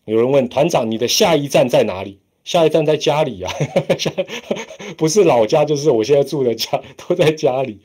[0.05, 2.19] 有人问团长，你的下一站在哪里？
[2.43, 3.49] 下一站在家里呀，
[4.97, 7.79] 不是老家，就是我现在住的家，都在家里。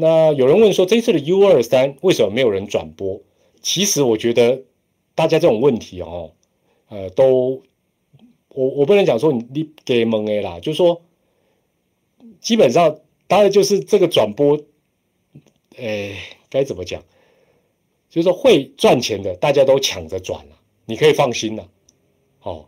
[0.00, 3.20] 那有人问说，这次的 U 二三为什么没有人转播？
[3.60, 4.62] 其实我觉得
[5.14, 6.32] 大家这种问题哦，
[6.88, 7.62] 呃，都
[8.48, 11.02] 我我不能讲说你你给蒙 A 啦，就是说
[12.40, 14.58] 基本上当然就是这个转播，
[15.76, 16.16] 哎，
[16.48, 17.02] 该怎么讲？
[18.08, 21.68] 就是说会赚钱的大家都抢着转了，你可以放心了，
[22.42, 22.66] 哦。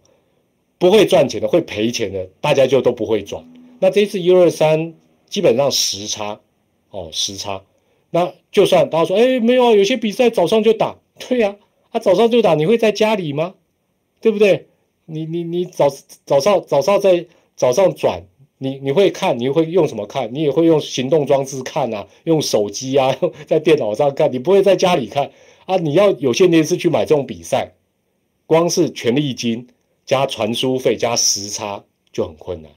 [0.79, 3.49] 不会赚钱的，会赔钱的，大家就都不会转。
[3.79, 4.95] 那这次 U 二三
[5.29, 6.41] 基本上时差，
[6.93, 7.63] 哦时差，
[8.11, 11.57] 那就算大家说，哎没有啊，有些比赛早上就打，对呀，
[11.91, 13.55] 他早上就打，你会在家里吗？
[14.21, 14.69] 对不对？
[15.07, 15.89] 你你你早
[16.25, 17.27] 早上早上在
[17.57, 18.23] 早上转，
[18.59, 20.33] 你你会看，你会用什么看？
[20.33, 23.19] 你也会用行动装置看啊，用手机啊，
[23.49, 25.33] 在电脑上看，你不会在家里看
[25.67, 25.77] 啊？
[25.79, 27.73] 你要有线电视去买这种比赛，
[28.47, 29.67] 光是权利金。
[30.05, 32.73] 加传输费加时差就很困难，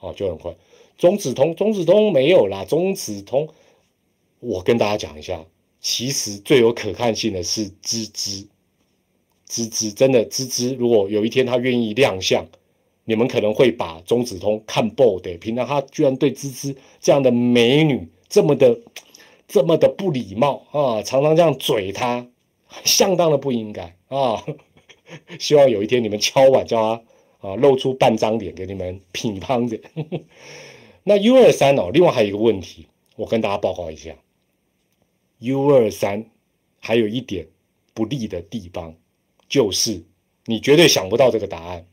[0.00, 0.56] 哦，就很困。
[0.96, 2.64] 中子通，中子通没有啦。
[2.64, 3.48] 中子通，
[4.40, 5.44] 我跟大家讲一下，
[5.80, 8.46] 其实最有可看性的是芝芝，
[9.46, 10.74] 芝芝真的芝芝。
[10.74, 12.46] 如果有一天他愿意亮相，
[13.04, 15.36] 你们可能会把中子通看爆的。
[15.38, 18.80] 平常他居然对芝芝这样的美女这么的
[19.46, 22.26] 这么的不礼貌啊，常常这样嘴他，
[22.84, 24.44] 相当的不应该啊。
[25.38, 26.80] 希望有一天你们敲碗叫
[27.40, 29.78] 他啊露出半张脸给你们品乓着。
[31.04, 34.16] 那 U 二三哦，另外还有一个问题，我跟大家报告一下
[35.38, 36.24] ，U 二三
[36.80, 37.46] 还有一点
[37.92, 38.96] 不利的地方，
[39.48, 40.02] 就是
[40.46, 41.86] 你绝对想不到这个答案，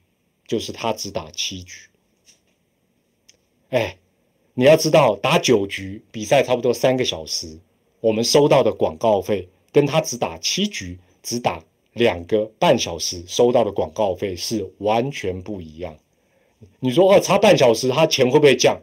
[0.48, 1.90] 就是他只打七局。
[3.70, 3.98] 哎，
[4.54, 7.60] 你要知道打九局比赛差不多三个小时，
[8.00, 11.64] 我们收到的广告费跟他只打七局只打。
[11.94, 15.94] 两个半小时收到的广告费是完全不一样。
[16.80, 18.82] 你说哦，差半小时，他钱会不会降？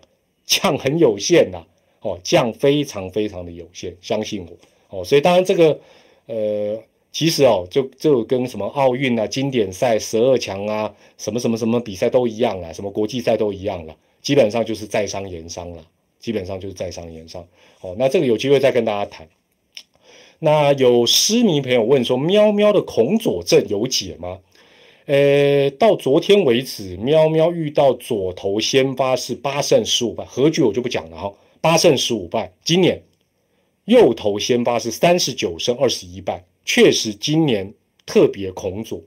[0.48, 1.62] 降很有限呐，
[2.00, 5.04] 哦，降非常非常的有限，相信我哦。
[5.04, 5.78] 所以当然这个
[6.26, 6.82] 呃，
[7.12, 15.84] 其实哦，就就跟什么奥运啊、经典赛、十二强啊、什么什么什么比赛都一样了，什么国际赛都一样了，基本上就是在商言商了，
[16.18, 17.46] 基本上就是在商言商。
[17.82, 19.28] 哦，那这个有机会再跟大家谈。
[20.38, 24.38] 那有失迷朋友问说：“喵喵的恐左症有解吗？”
[25.08, 31.32] 呃，到昨天为止，喵喵遇到左投先发是八胜十五败，何局我就不讲了哈。
[31.62, 33.02] 八胜十五败，今年
[33.86, 37.72] 右投先发是三十九胜二十一败，确实今年
[38.04, 39.00] 特别恐左。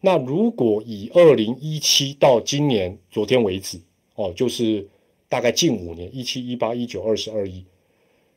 [0.00, 3.80] 那如果以二零一七到今年昨天为止，
[4.14, 4.86] 哦，就是
[5.28, 7.64] 大概近五年，一七一八一九二十二一。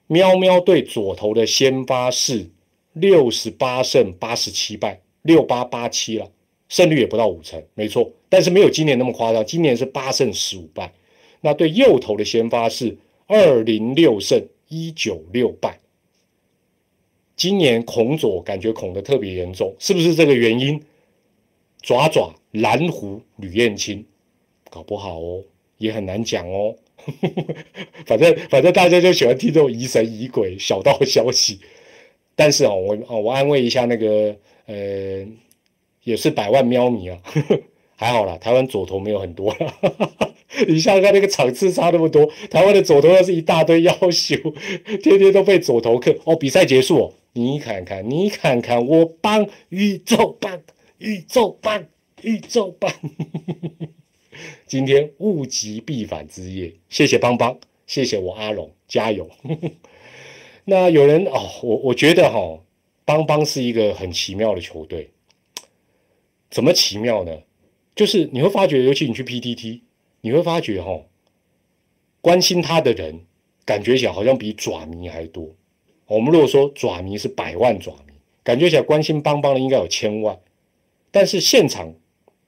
[0.08, 2.50] 喵喵队左投的先发是
[2.94, 6.32] 六十八胜八十七败，六八八七了，
[6.74, 8.12] 胜率也不到五成，没错。
[8.30, 10.92] 但是没有今年那么夸张，今年是八胜十五败。
[11.42, 12.98] 那对右投的先发是
[13.28, 15.80] 二零六胜一九六败。
[17.36, 20.82] 今年恐左感觉恐的特别严重，是不是这个原因？
[21.84, 24.04] 爪爪蓝狐吕燕青，
[24.72, 25.44] 搞不好哦，
[25.78, 26.76] 也很难讲哦。
[28.08, 31.60] 反正反正大家就喜欢听这种疑神疑鬼小道消息，
[32.36, 35.24] 但是哦，我哦我安慰一下那个呃，
[36.04, 37.18] 也是百万喵迷啊，
[37.96, 39.74] 还好啦，台湾左投没有很多了。
[40.68, 44.36] 你想想看，那个场次差那么多，台湾的左投要是一大堆要求，
[45.02, 46.36] 天天都被左投克哦。
[46.36, 50.62] 比赛结束，你看看，你看看，我帮宇宙帮
[51.00, 51.84] 宇宙帮
[52.22, 52.92] 宇宙帮。
[54.68, 59.30] 今天物极必反之夜，谢谢邦邦，谢谢我阿龙，加油！
[60.66, 62.60] 那有人哦，我我觉得哈，
[63.06, 65.10] 邦邦是一个很奇妙的球队，
[66.54, 67.36] 怎么奇妙呢？
[67.96, 69.82] 就是你会发觉，尤其你去 PTT，
[70.22, 71.02] 你会发觉哈，
[72.22, 73.22] 关心他的人
[73.66, 75.50] 感觉起来好像比爪迷还多。
[76.06, 80.38] 我们如果说爪迷是百万爪迷，感觉起来关心邦邦的应该有千万，
[81.10, 81.92] 但是现场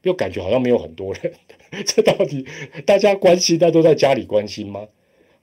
[0.03, 1.33] 又感觉好像没有很多人。
[1.83, 2.45] 这到底
[2.85, 4.87] 大家关心，大家都在家里关心吗？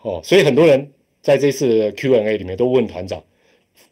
[0.02, 3.24] 哦，所以很多人在这次 Q&A 里面都问团长，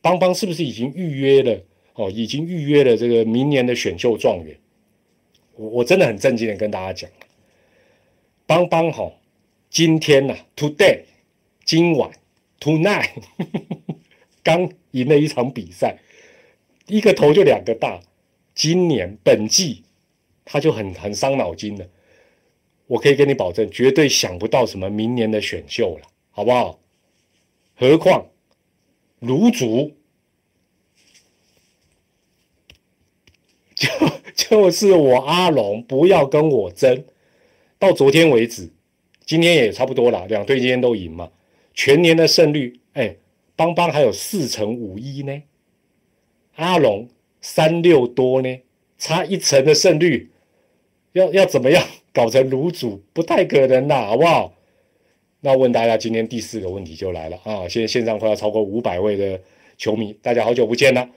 [0.00, 1.60] 邦邦是不是已经预约了？
[1.94, 4.56] 哦，已经预约了这个明年的选秀状元。
[5.68, 7.10] 我真的很震惊的跟大家讲，
[8.46, 9.12] 邦邦哈，
[9.68, 11.02] 今天呐，Today，
[11.64, 12.10] 今晚
[12.58, 13.10] ，Tonight，
[14.42, 15.98] 刚赢了一场比赛，
[16.86, 18.00] 一个头就两个大，
[18.54, 19.84] 今年本季。
[20.52, 21.86] 他就很很伤脑筋了。
[22.88, 26.80] 我可以跟你保证，绝对想不到什么明年的选秀了，好不好？
[27.76, 28.26] 何况
[29.20, 29.96] 卢竹
[33.76, 33.88] 就
[34.36, 37.04] 就是我阿龙，不要跟我争。
[37.78, 38.70] 到昨天为止，
[39.24, 41.30] 今天也差不多了，两队今天都赢嘛，
[41.74, 43.16] 全年的胜率，哎，
[43.56, 45.42] 邦邦还有四成五一呢，
[46.56, 47.08] 阿龙
[47.40, 48.60] 三六多呢，
[48.98, 50.30] 差一成的胜率，
[51.12, 53.02] 要要怎么样 搞成卤煮？
[53.12, 54.54] 不太可能啦，好不好？
[55.40, 57.66] 那问大家，今天第四个问题就来了啊！
[57.66, 59.40] 现在线上快要超过五百位的
[59.78, 61.08] 球迷，大家好久不见了。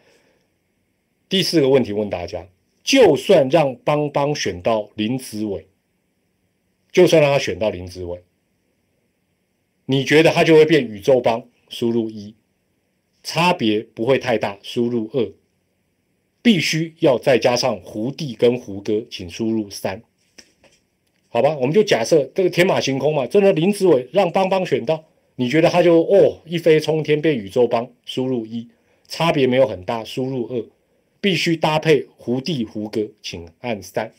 [1.28, 2.48] 第四个问题问大家：
[2.84, 5.68] 就算让邦邦选到林子伟。
[6.92, 8.22] 就算让他选到林子伟，
[9.88, 11.44] 你觉得他就会变宇宙帮？
[11.68, 12.36] 输入一，
[13.24, 14.60] 差别不会太大。
[14.62, 15.32] 输入二，
[16.44, 20.04] 必须要再加上胡弟跟胡歌，请输入三。
[21.30, 25.04] 好吧，我们就假设这个天马行空嘛，真的林子伟让邦邦选到，
[25.38, 27.90] 你觉得他就哦一飞冲天变宇宙帮？
[28.06, 28.70] 输入一，
[29.08, 30.04] 差别没有很大。
[30.04, 30.64] 输入二，
[31.24, 34.12] 必须搭配胡弟胡歌，请按三。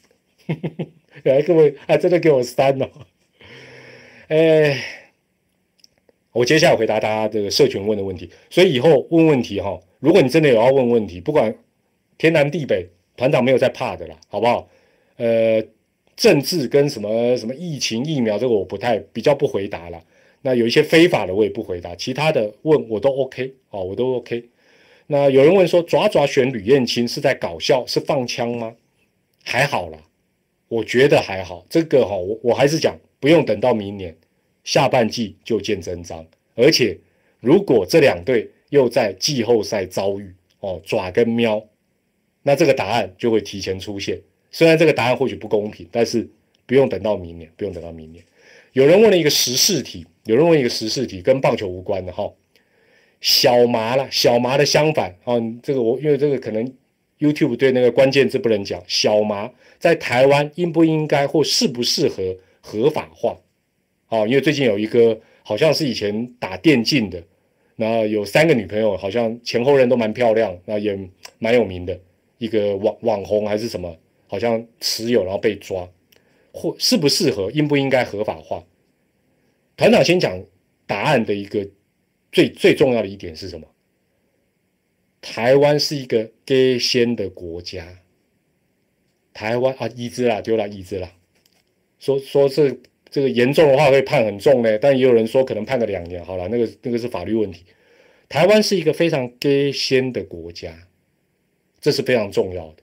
[1.23, 2.91] 来，各位，还真的给我删了。
[4.29, 4.83] 哎，
[6.33, 8.31] 我接下来回答大家这个社群问的问题。
[8.49, 11.55] 所以以后问问题哈，如果你真的有要问问题，不管
[12.17, 12.89] 天南地北，
[13.19, 14.67] 团长没有在怕的啦，好不好？
[15.19, 15.63] 呃，
[16.17, 20.03] 政治跟什么什么疫情疫苗这个我不太比较不回答了。
[20.41, 24.43] 那有一些非法的我也不回答，其他的问我都 OK 哦，我都 OK。
[25.07, 28.75] 那有人问说，爪爪选吕燕青是在搞笑，是放枪吗？
[29.43, 29.99] 还好啦。
[30.69, 34.17] 我觉得还好，这个哈，我我还是讲，不用等到明年
[34.65, 36.27] 下半季就见真章。
[36.55, 36.99] 而且，
[37.41, 41.63] 如果这两队又在季后赛遭遇哦，爪跟喵，
[42.43, 44.19] 那这个答案就会提前出现。
[44.51, 46.29] 虽然这个答案或许不公平，但是
[46.65, 48.25] 不用等到明年，不用等到明年。
[48.73, 52.33] 有人问了一个时事题，有人问一个时事题，跟棒球无关的哈，
[53.25, 56.71] 小麻了，小麻的相反啊，这个我因为这个可能。
[57.21, 63.39] YouTube 对那个关键字不能讲，小麻在台湾应不应该或适不适合合法化？
[64.09, 67.23] 哦，因为最近有一个好像是以前打电竞的，
[67.77, 70.99] 那有三个女朋友，好像前后人都蛮漂亮，那也
[71.39, 71.99] 蛮有名的
[72.37, 73.97] 一个网网红还是什么，
[74.27, 75.89] 好像持有然后被抓，
[76.53, 78.63] 或适不适合应不应该合法化？
[79.77, 80.39] 团长先讲
[80.85, 81.67] 答案的一个
[82.35, 83.67] 最最重要的一点是什么？
[85.23, 88.01] 台湾是一个给先的国家。
[89.33, 91.11] 台湾啊，椅子啦，丢了椅子啦。
[91.99, 92.77] 说说这
[93.09, 96.23] 这个严重的话会判很重呢，但也有人说可能判个两年。
[96.25, 97.65] 好了，那个那个是法律问题。
[98.29, 100.89] 台湾是一个非常给先的国家，
[101.81, 102.83] 这是非常重要的。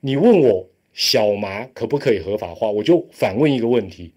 [0.00, 4.14] 你问我小麻可不可以合法化，我就反问一个问题：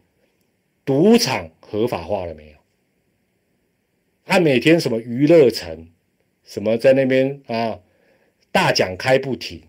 [0.86, 2.51] 赌场合法化了没
[4.26, 4.40] 他？
[4.40, 5.88] 每天什么娱乐城？
[6.44, 7.80] 什么在那边啊？
[8.52, 9.62] 大奖开不停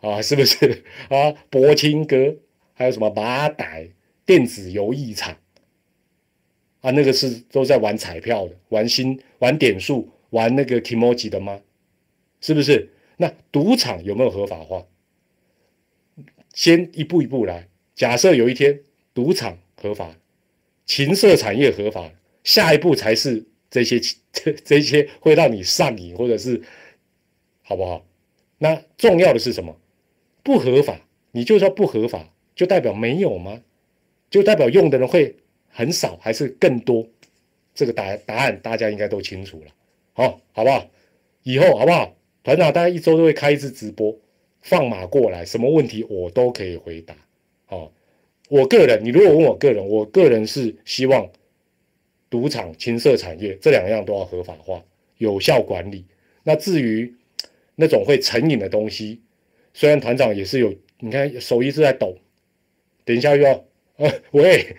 [0.00, 1.32] 啊，是不是 啊？
[1.50, 2.36] 博清哥，
[2.72, 3.90] 还有什么马仔
[4.24, 5.36] 电子游艺场
[6.80, 6.90] 啊？
[6.92, 11.60] 那个是都在玩彩票的，玩新玩点数，玩那个 Kimoji 的吗？
[12.40, 12.90] 是不是？
[13.18, 14.86] 那赌场有没有合法化？
[16.54, 17.68] 先一步一步来。
[17.94, 18.80] 假设有一天
[19.12, 20.16] 赌场合法，
[20.86, 22.12] 情色产业合法，
[22.44, 23.44] 下一步才是。
[23.70, 24.00] 这些
[24.32, 26.62] 这这些会让你上瘾，或者是
[27.62, 28.04] 好不好？
[28.58, 29.76] 那重要的是什么？
[30.42, 31.00] 不合法，
[31.32, 33.62] 你就说不合法，就代表没有吗？
[34.30, 35.36] 就代表用的人会
[35.68, 37.06] 很少，还是更多？
[37.74, 39.72] 这个答答案大家应该都清楚了，
[40.12, 40.88] 好，好不好？
[41.42, 42.16] 以后好不好？
[42.42, 44.16] 团长大概一周都会开一次直播，
[44.62, 47.14] 放马过来，什么问题我都可以回答。
[47.66, 47.92] 好，
[48.48, 51.30] 我个人，你如果问我个人，我个人是希望。
[52.30, 54.84] 赌场、情色产业这两样都要合法化、
[55.18, 56.04] 有效管理。
[56.42, 57.14] 那至于
[57.76, 59.20] 那种会成瘾的东西，
[59.74, 62.16] 虽然团长也是有，你看手一直在抖。
[63.04, 63.64] 等一下又要，
[63.96, 64.76] 呃，喂，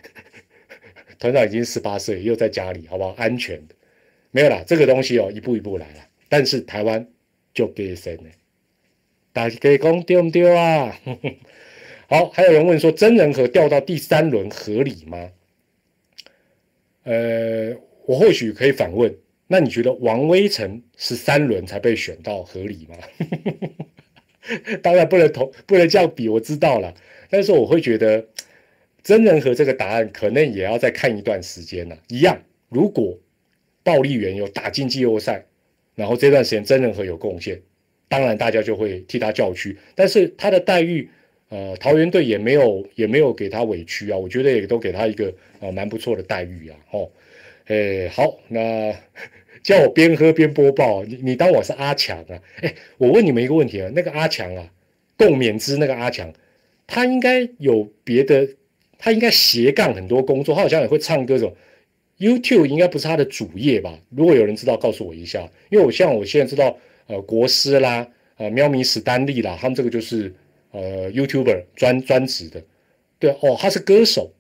[1.18, 3.12] 团长已经十八岁，又在家里，好不好？
[3.18, 3.76] 安全的，
[4.32, 4.64] 没有啦。
[4.68, 6.08] 这个东西哦，一步一步来了。
[6.28, 7.08] 但是台湾
[7.54, 8.30] 就给谁呢？
[9.34, 11.00] 大家可以讲对不对啊？
[12.08, 15.32] 好，还有人问说，真人和掉到第三轮合理吗？
[17.04, 17.76] 呃，
[18.06, 19.14] 我或许可以反问，
[19.48, 22.98] 那你觉得王威成是三轮才被选到合理吗？
[24.82, 26.94] 当然不能同不能这样比，我知道了。
[27.30, 28.28] 但是我会觉得
[29.04, 31.98] 真人和这个答案可能也要再看一段时间了。
[32.08, 33.18] 一样，如果
[33.84, 35.46] 暴力员有打进季后赛，
[35.96, 37.62] 然后这段时间真人和有贡献，
[38.08, 39.78] 当然大家就会替他叫屈。
[39.94, 41.10] 但是他的待遇
[41.50, 46.78] 呃，桃园队也没有也没有给他委屈啊，我觉得也都给他一个啊蛮不错的待遇啊。
[46.92, 47.10] 哦，
[47.66, 48.96] 诶，好，那
[49.64, 52.40] 叫我边喝边播报，你你当我是阿强啊？
[52.62, 54.72] 哎，我问你们一个问题啊，那个阿强啊，
[55.18, 56.32] 共勉之那个阿强，
[56.88, 58.48] 他应该有别的，
[58.98, 61.56] 他应该斜杠很多工作，他好像也会唱歌种。
[62.20, 63.98] YouTube 应该不是他的主业吧？
[64.10, 65.50] 如果有人知道，告诉我一下。
[65.70, 66.78] 因为我像我现在知道，
[67.08, 70.34] 呃，国师啦，呃，喵咪史丹利啦，他们这个就是
[70.72, 72.64] 呃 YouTuber 专专职的。
[73.18, 74.34] 对哦，他是歌手。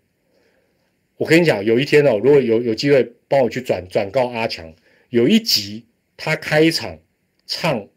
[1.17, 4.73] 我跟你讲，有一天哦，如果有有机会帮我去转转告阿强，
[5.09, 6.97] 有一集他开场
[7.45, 7.87] 唱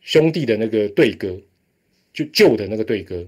[0.00, 1.40] 兄弟的那个对歌，
[2.12, 3.26] 就旧的那个对歌，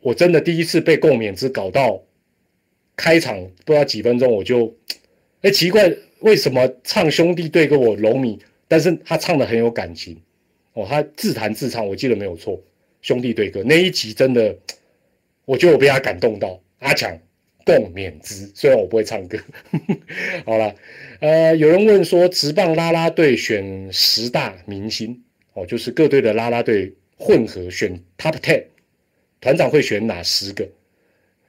[0.00, 2.02] 我真的第一次被共勉之搞到。
[2.98, 4.74] 开场不知道几分钟，我就，
[5.42, 10.18] 哎，奇怪，为什么唱兄弟对歌我龙米，但是他唱的很有感情，
[10.76, 12.62] 哦，他自弹自唱，我记得没有错，
[13.00, 14.54] 兄弟对歌那一集真的，
[15.46, 16.60] 我觉得我被他感动到。
[16.80, 17.18] 阿强
[17.64, 19.38] 共勉之，虽然我不会唱歌，
[20.44, 20.74] 好了，
[21.20, 25.24] 呃，有人问说，直棒啦啦队选十大明星，
[25.54, 28.62] 哦，就是各队的啦啦队混合选 top ten，
[29.40, 30.68] 团长会选哪十个？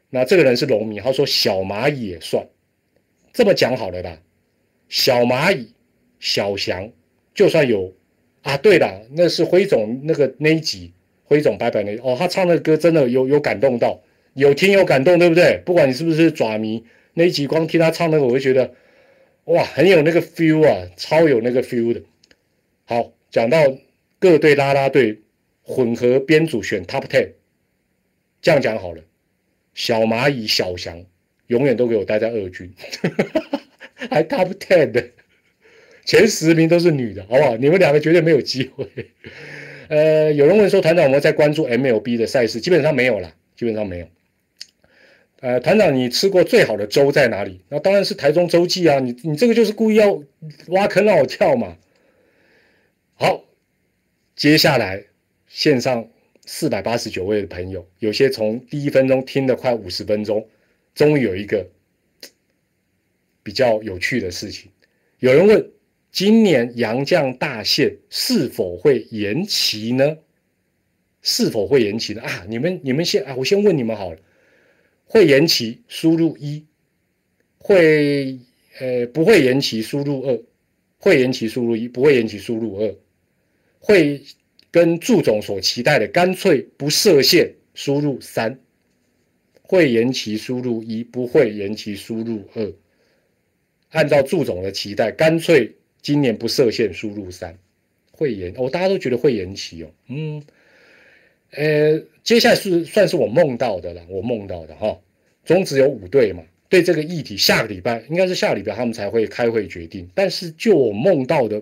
[0.09, 2.47] 那这个人是农民，他说小蚂蚁也算，
[3.33, 4.17] 这么讲好了啦。
[4.87, 5.73] 小蚂蚁、
[6.21, 6.89] 小翔，
[7.35, 7.93] 就算有
[8.43, 14.01] 啊，对了，那是辉总那个那一集，辉总拜拜那哦，他唱的歌真的有有感动到，
[14.33, 15.61] 有听有感动，对不对？
[15.65, 18.73] 不管你是不是爪迷，那一集光听他唱那个，我就觉得
[19.45, 22.01] 哇，很有那个 feel 啊，超有那个 feel 的。
[22.85, 23.57] 好，讲到
[24.19, 25.19] 各队拉拉队
[25.61, 27.31] 混合编组选 top ten，
[28.41, 29.03] 这样讲好了。
[29.73, 31.05] 小蚂蚁、小翔，
[31.47, 32.73] 永远都给我待在二军，
[34.09, 35.07] 还 top ten 的
[36.07, 37.57] 前十名都是女的，好不好？
[37.57, 38.87] 你们两个绝对没有机会。
[39.89, 42.61] 呃，有人问说，团长我们在关注 MLB 的赛事？
[42.61, 44.07] 基本上没有了，基本上没有。
[45.41, 47.59] 呃，团长，你吃过最好的粥在哪里？
[47.67, 48.99] 那当然是台中洲际啊！
[48.99, 50.23] 你你这个就是故意要
[50.69, 51.77] 挖坑让我跳嘛。
[53.15, 53.43] 好，
[54.33, 55.03] 接下来
[55.47, 56.09] 线上。
[56.49, 60.47] 四百八十九位的朋友，有些从第一分钟听了快五十分钟，
[60.95, 61.67] 终于有一个
[63.43, 64.71] 比较有趣的事情。
[65.19, 65.69] 有人问：
[66.11, 70.17] 今年杨绛大限是否会延期呢？
[71.21, 72.21] 是否会延期呢？
[72.21, 74.19] 啊，你们你们先啊，我先问你们好了。
[75.05, 76.63] 会延期，输入一；
[77.57, 78.39] 会
[78.79, 80.41] 呃不会延期，输入二；
[80.97, 82.95] 会延期，输入一；不会延期，输入二；
[83.79, 84.21] 会。
[84.69, 88.59] 跟祝总所期待的，干脆不设限，输入三，
[89.63, 92.73] 会延期输入一，不会延期输入二。
[93.89, 95.73] 按照祝总的期待，干脆
[96.07, 97.57] 今年不设限，输入三，
[98.13, 100.41] 会延哦，大家都觉得会延期哦，嗯，
[101.51, 104.97] 呃，接下来是算是我梦到的了，我梦到的哈，
[105.43, 111.61] 中职有五队嘛，对这个议题，下个礼拜应该是下礼拜他们才会开会决定，但是就我梦到的。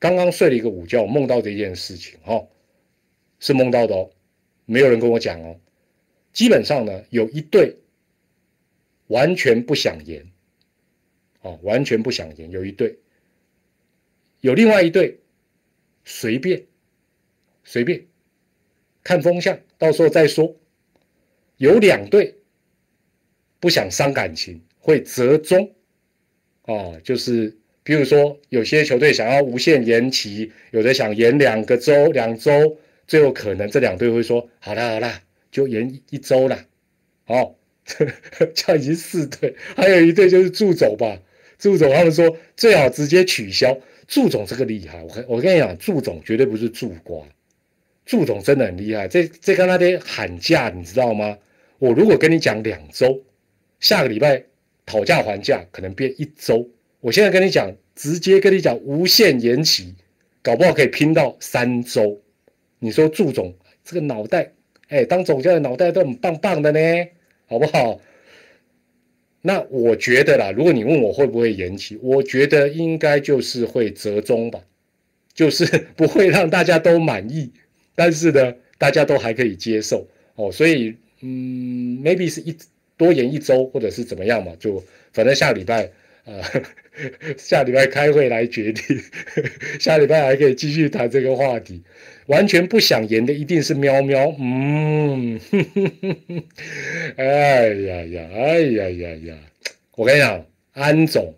[0.00, 2.44] 刚刚睡了一个午觉，梦到这件事情，哈，
[3.38, 4.10] 是梦到的哦，
[4.66, 5.60] 没有人跟我讲哦。
[6.32, 7.76] 基本上呢，有一对
[9.06, 10.26] 完全不想延，
[11.42, 12.96] 哦，完全不想延，有一对，
[14.40, 15.20] 有另外一对
[16.04, 16.64] 随便，
[17.64, 18.06] 随便
[19.02, 20.56] 看风向，到时候再说。
[21.56, 22.36] 有两队
[23.58, 25.74] 不想伤感情，会折中，
[26.62, 27.56] 啊，就是。
[27.82, 36.66] 比如说，有些球队想要无限延期，有的想延两个周、两周，最后可能这两队会说：“好啦好啦，就延一周啦。”
[37.26, 37.56] 哦，
[38.54, 41.18] 这样已经四队，还有一队就是祝总吧。
[41.58, 43.76] 祝总他们说最好直接取消。
[44.10, 47.24] 祝总这个厉害，我我跟你讲，祝总绝对不是祝瓜，
[48.04, 49.06] 祝总真的很厉害。
[49.06, 51.38] 这这跟那天喊价，你知道吗？
[51.78, 53.22] 我如果跟你讲两周，
[53.78, 54.42] 下个礼拜
[54.84, 56.68] 讨价还价，可能变一周。
[56.98, 59.94] 我现在跟你讲，直接跟你讲，无限延期，
[60.42, 62.20] 搞不好可以拼到三周。
[62.80, 63.54] 你说祝总
[63.84, 64.50] 这个脑袋，
[64.88, 66.80] 哎，当总教练脑袋都很棒棒的呢，
[67.46, 68.00] 好不好？
[69.42, 74.60] 那我觉得啦，如果你问我会不会延期，我觉得应该就是会折中吧，
[75.32, 75.64] 就是
[75.96, 77.50] 不会让大家都满意，
[77.94, 80.52] 但是呢，大家都还可以接受哦。
[80.52, 82.56] 所以，嗯，maybe 是一
[82.96, 84.82] 多延一周，或者是怎么样嘛，就
[85.12, 85.90] 反正下个礼拜。
[86.24, 86.42] 呃，
[87.38, 89.00] 下礼拜开会来决定，
[89.80, 91.82] 下礼拜还可以继续谈这个话题。
[92.26, 95.40] 完全不想言的一定是喵喵，嗯，
[97.16, 99.34] 哎呀呀，哎呀呀呀，
[99.96, 101.34] 我跟你讲，安总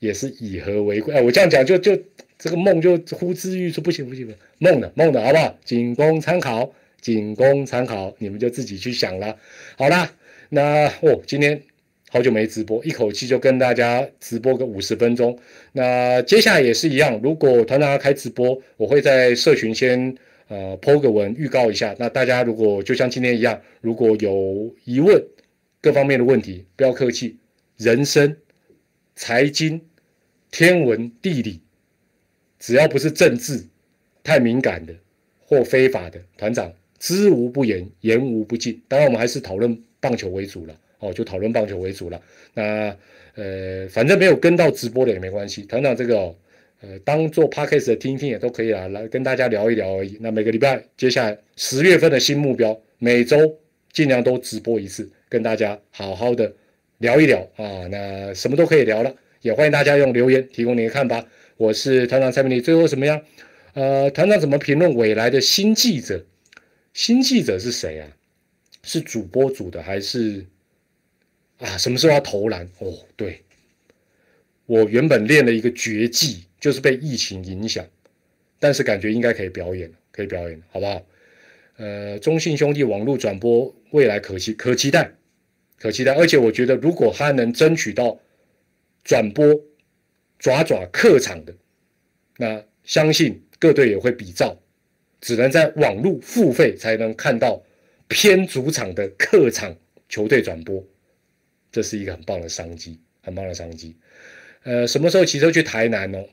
[0.00, 1.14] 也是以和为贵。
[1.14, 1.96] 哎，我这样讲就就
[2.38, 5.58] 这个梦就呼之欲出，不行不行不行，梦的梦的好不好？
[5.64, 9.38] 仅供参考，仅供参考，你们就自己去想了。
[9.78, 10.12] 好啦，
[10.50, 11.62] 那哦，今天
[12.14, 15.36] 好久没直播，一口气就跟大家直播个五十分钟。
[15.72, 21.92] 那接下来也是一样，如果团长要开直播，我会在社群先呃抛个文预告一下。
[21.98, 25.20] 那大家如果就像今天一样，如果有疑问，
[25.80, 27.36] 各方面的问题，不要客气，
[27.78, 28.36] 人生、
[29.16, 29.80] 财经、
[30.52, 31.60] 天文、地理。
[32.60, 33.60] 只要不是政治
[34.22, 34.94] 太敏感的
[35.40, 38.80] 或非法的，团长知无不言，言无不尽。
[38.86, 42.20] 当然，我们还是讨论棒球为主了，哦，就讨论棒球为主了。
[42.54, 42.96] 那
[43.34, 46.34] 呃，反正没有跟到直播的也没关系，团长这个哦，
[46.80, 50.16] 呃，当做 podcast 的听听也都可以啊，来跟大家聊一聊而已。
[50.20, 53.58] 那每个礼拜，接下来十月份的新目标，每周
[53.92, 56.52] 尽量都直播一次，跟大家好好的
[56.98, 57.86] 聊一聊啊。
[57.90, 61.26] 那什么都可以聊了，也欢迎大家用留言提供你的看法。
[61.56, 63.20] 我是团长蔡明礼，最后怎么样？
[63.74, 66.24] 呃，团长怎么评论未来的新记者？
[66.92, 68.08] 新记者是谁啊？
[68.84, 70.44] 是主播组的还是
[71.64, 71.78] 啊？
[71.78, 72.68] 什么时候要投篮？
[72.78, 73.42] 哦，对，
[74.66, 77.84] 我原本练了一个绝技，就是被疫情影响，
[78.58, 81.04] 但是感觉应该可以表演可以表演好不好？
[81.76, 85.12] 呃，中信兄弟网络转播未来可期可期待，
[85.78, 88.20] 可期待，而且我觉得如果他能争取到
[89.02, 89.60] 转播。
[90.36, 91.54] 爪爪客场的，
[92.36, 94.54] 那相信各队也会比照，
[95.18, 97.62] 只能在网络付费才能看到
[98.08, 99.74] 偏主场的客场
[100.06, 100.84] 球队转播，
[101.74, 103.96] 这是一个很棒的商机，很棒的商机。
[104.62, 106.24] 呃，什么时候骑车去台南哦？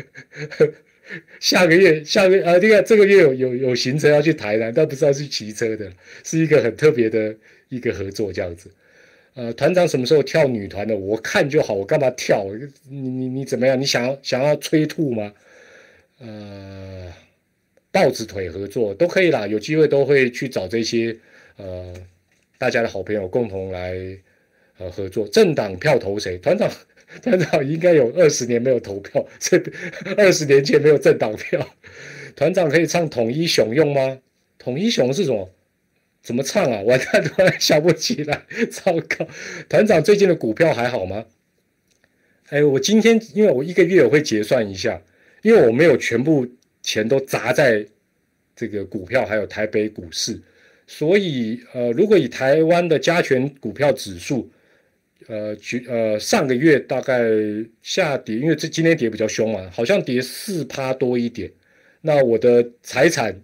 [1.40, 5.90] 下个月，下个呃，这个这个月有有有行程要去台南，但不知道是骑车的，
[6.22, 7.34] 是一个很特别的
[7.70, 8.70] 一个合作这样子。
[9.32, 10.94] 呃，团长什么时候跳女团的？
[10.94, 12.46] 我看就好，我干嘛跳？
[12.90, 13.80] 你你你怎么样？
[13.80, 15.32] 你想要想要催吐吗？
[16.18, 17.10] 呃，
[17.90, 21.16] 豹子腿合作都可以啦，有机会都会去找这些
[21.56, 21.94] 呃
[22.58, 23.96] 大家的好朋友共同来
[24.80, 25.28] 呃合作。
[25.28, 26.36] 政党票投谁？
[26.42, 26.68] 团长
[27.22, 29.62] 团长应该有二十年没有投票， 这
[30.16, 31.64] 二十年前没有政党票。
[32.34, 34.18] 团长可以唱统一雄用吗？
[34.58, 35.48] 统一雄是什么？
[36.22, 36.80] 怎么唱啊？
[36.84, 39.26] 我突然想不起来，糟糕！
[39.68, 41.24] 团长最近的股票还好吗？
[42.50, 45.00] 哎，我今天因为我一个月我会结算一下，
[45.42, 46.46] 因为我没有全部
[46.82, 47.86] 钱都砸在
[48.54, 50.38] 这个股票还有台北股市，
[50.86, 54.50] 所以呃，如果以台湾的加权股票指数，
[55.30, 57.22] 呃，去呃上个月大概
[57.80, 61.50] 下跌，因为这今天跌比较凶嘛，好像跌四趴多一点，
[62.00, 63.40] 那我的财产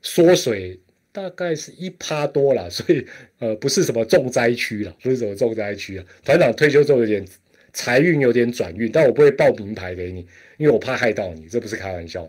[0.00, 0.80] 缩水。
[1.14, 3.06] 大概是一趴多了，所以
[3.38, 6.04] 呃不是什么重灾区了，不是什么重灾区啊。
[6.24, 7.24] 团长退休之后有点
[7.72, 10.26] 财运有点转运，但我不会报名牌给你，
[10.56, 12.28] 因为我怕害到你，这不是开玩笑。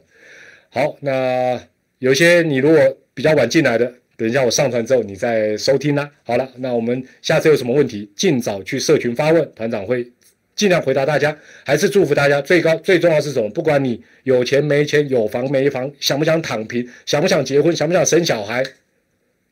[0.70, 1.60] 好，那
[1.97, 6.09] 有些你如果比较晚进来的，等一下我上传之后你再收听啦。
[6.24, 10.09] 好了，那我们下次有什么问题，尽早去社群发问，团长会。
[10.55, 12.39] 尽量回答大家，还是祝福大家。
[12.39, 13.49] 最高最重要是什么？
[13.49, 18.63] 不管你有钱没钱，有房没房，想不想躺平，想不想结婚，想不想生小孩，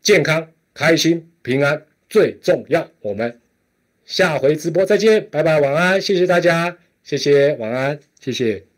[0.01, 2.89] 健康、开心、平安最重要。
[3.01, 3.37] 我们
[4.05, 8.72] 下回直播再见，拜拜，晚安，谢谢大家，谢谢，晚安，谢谢。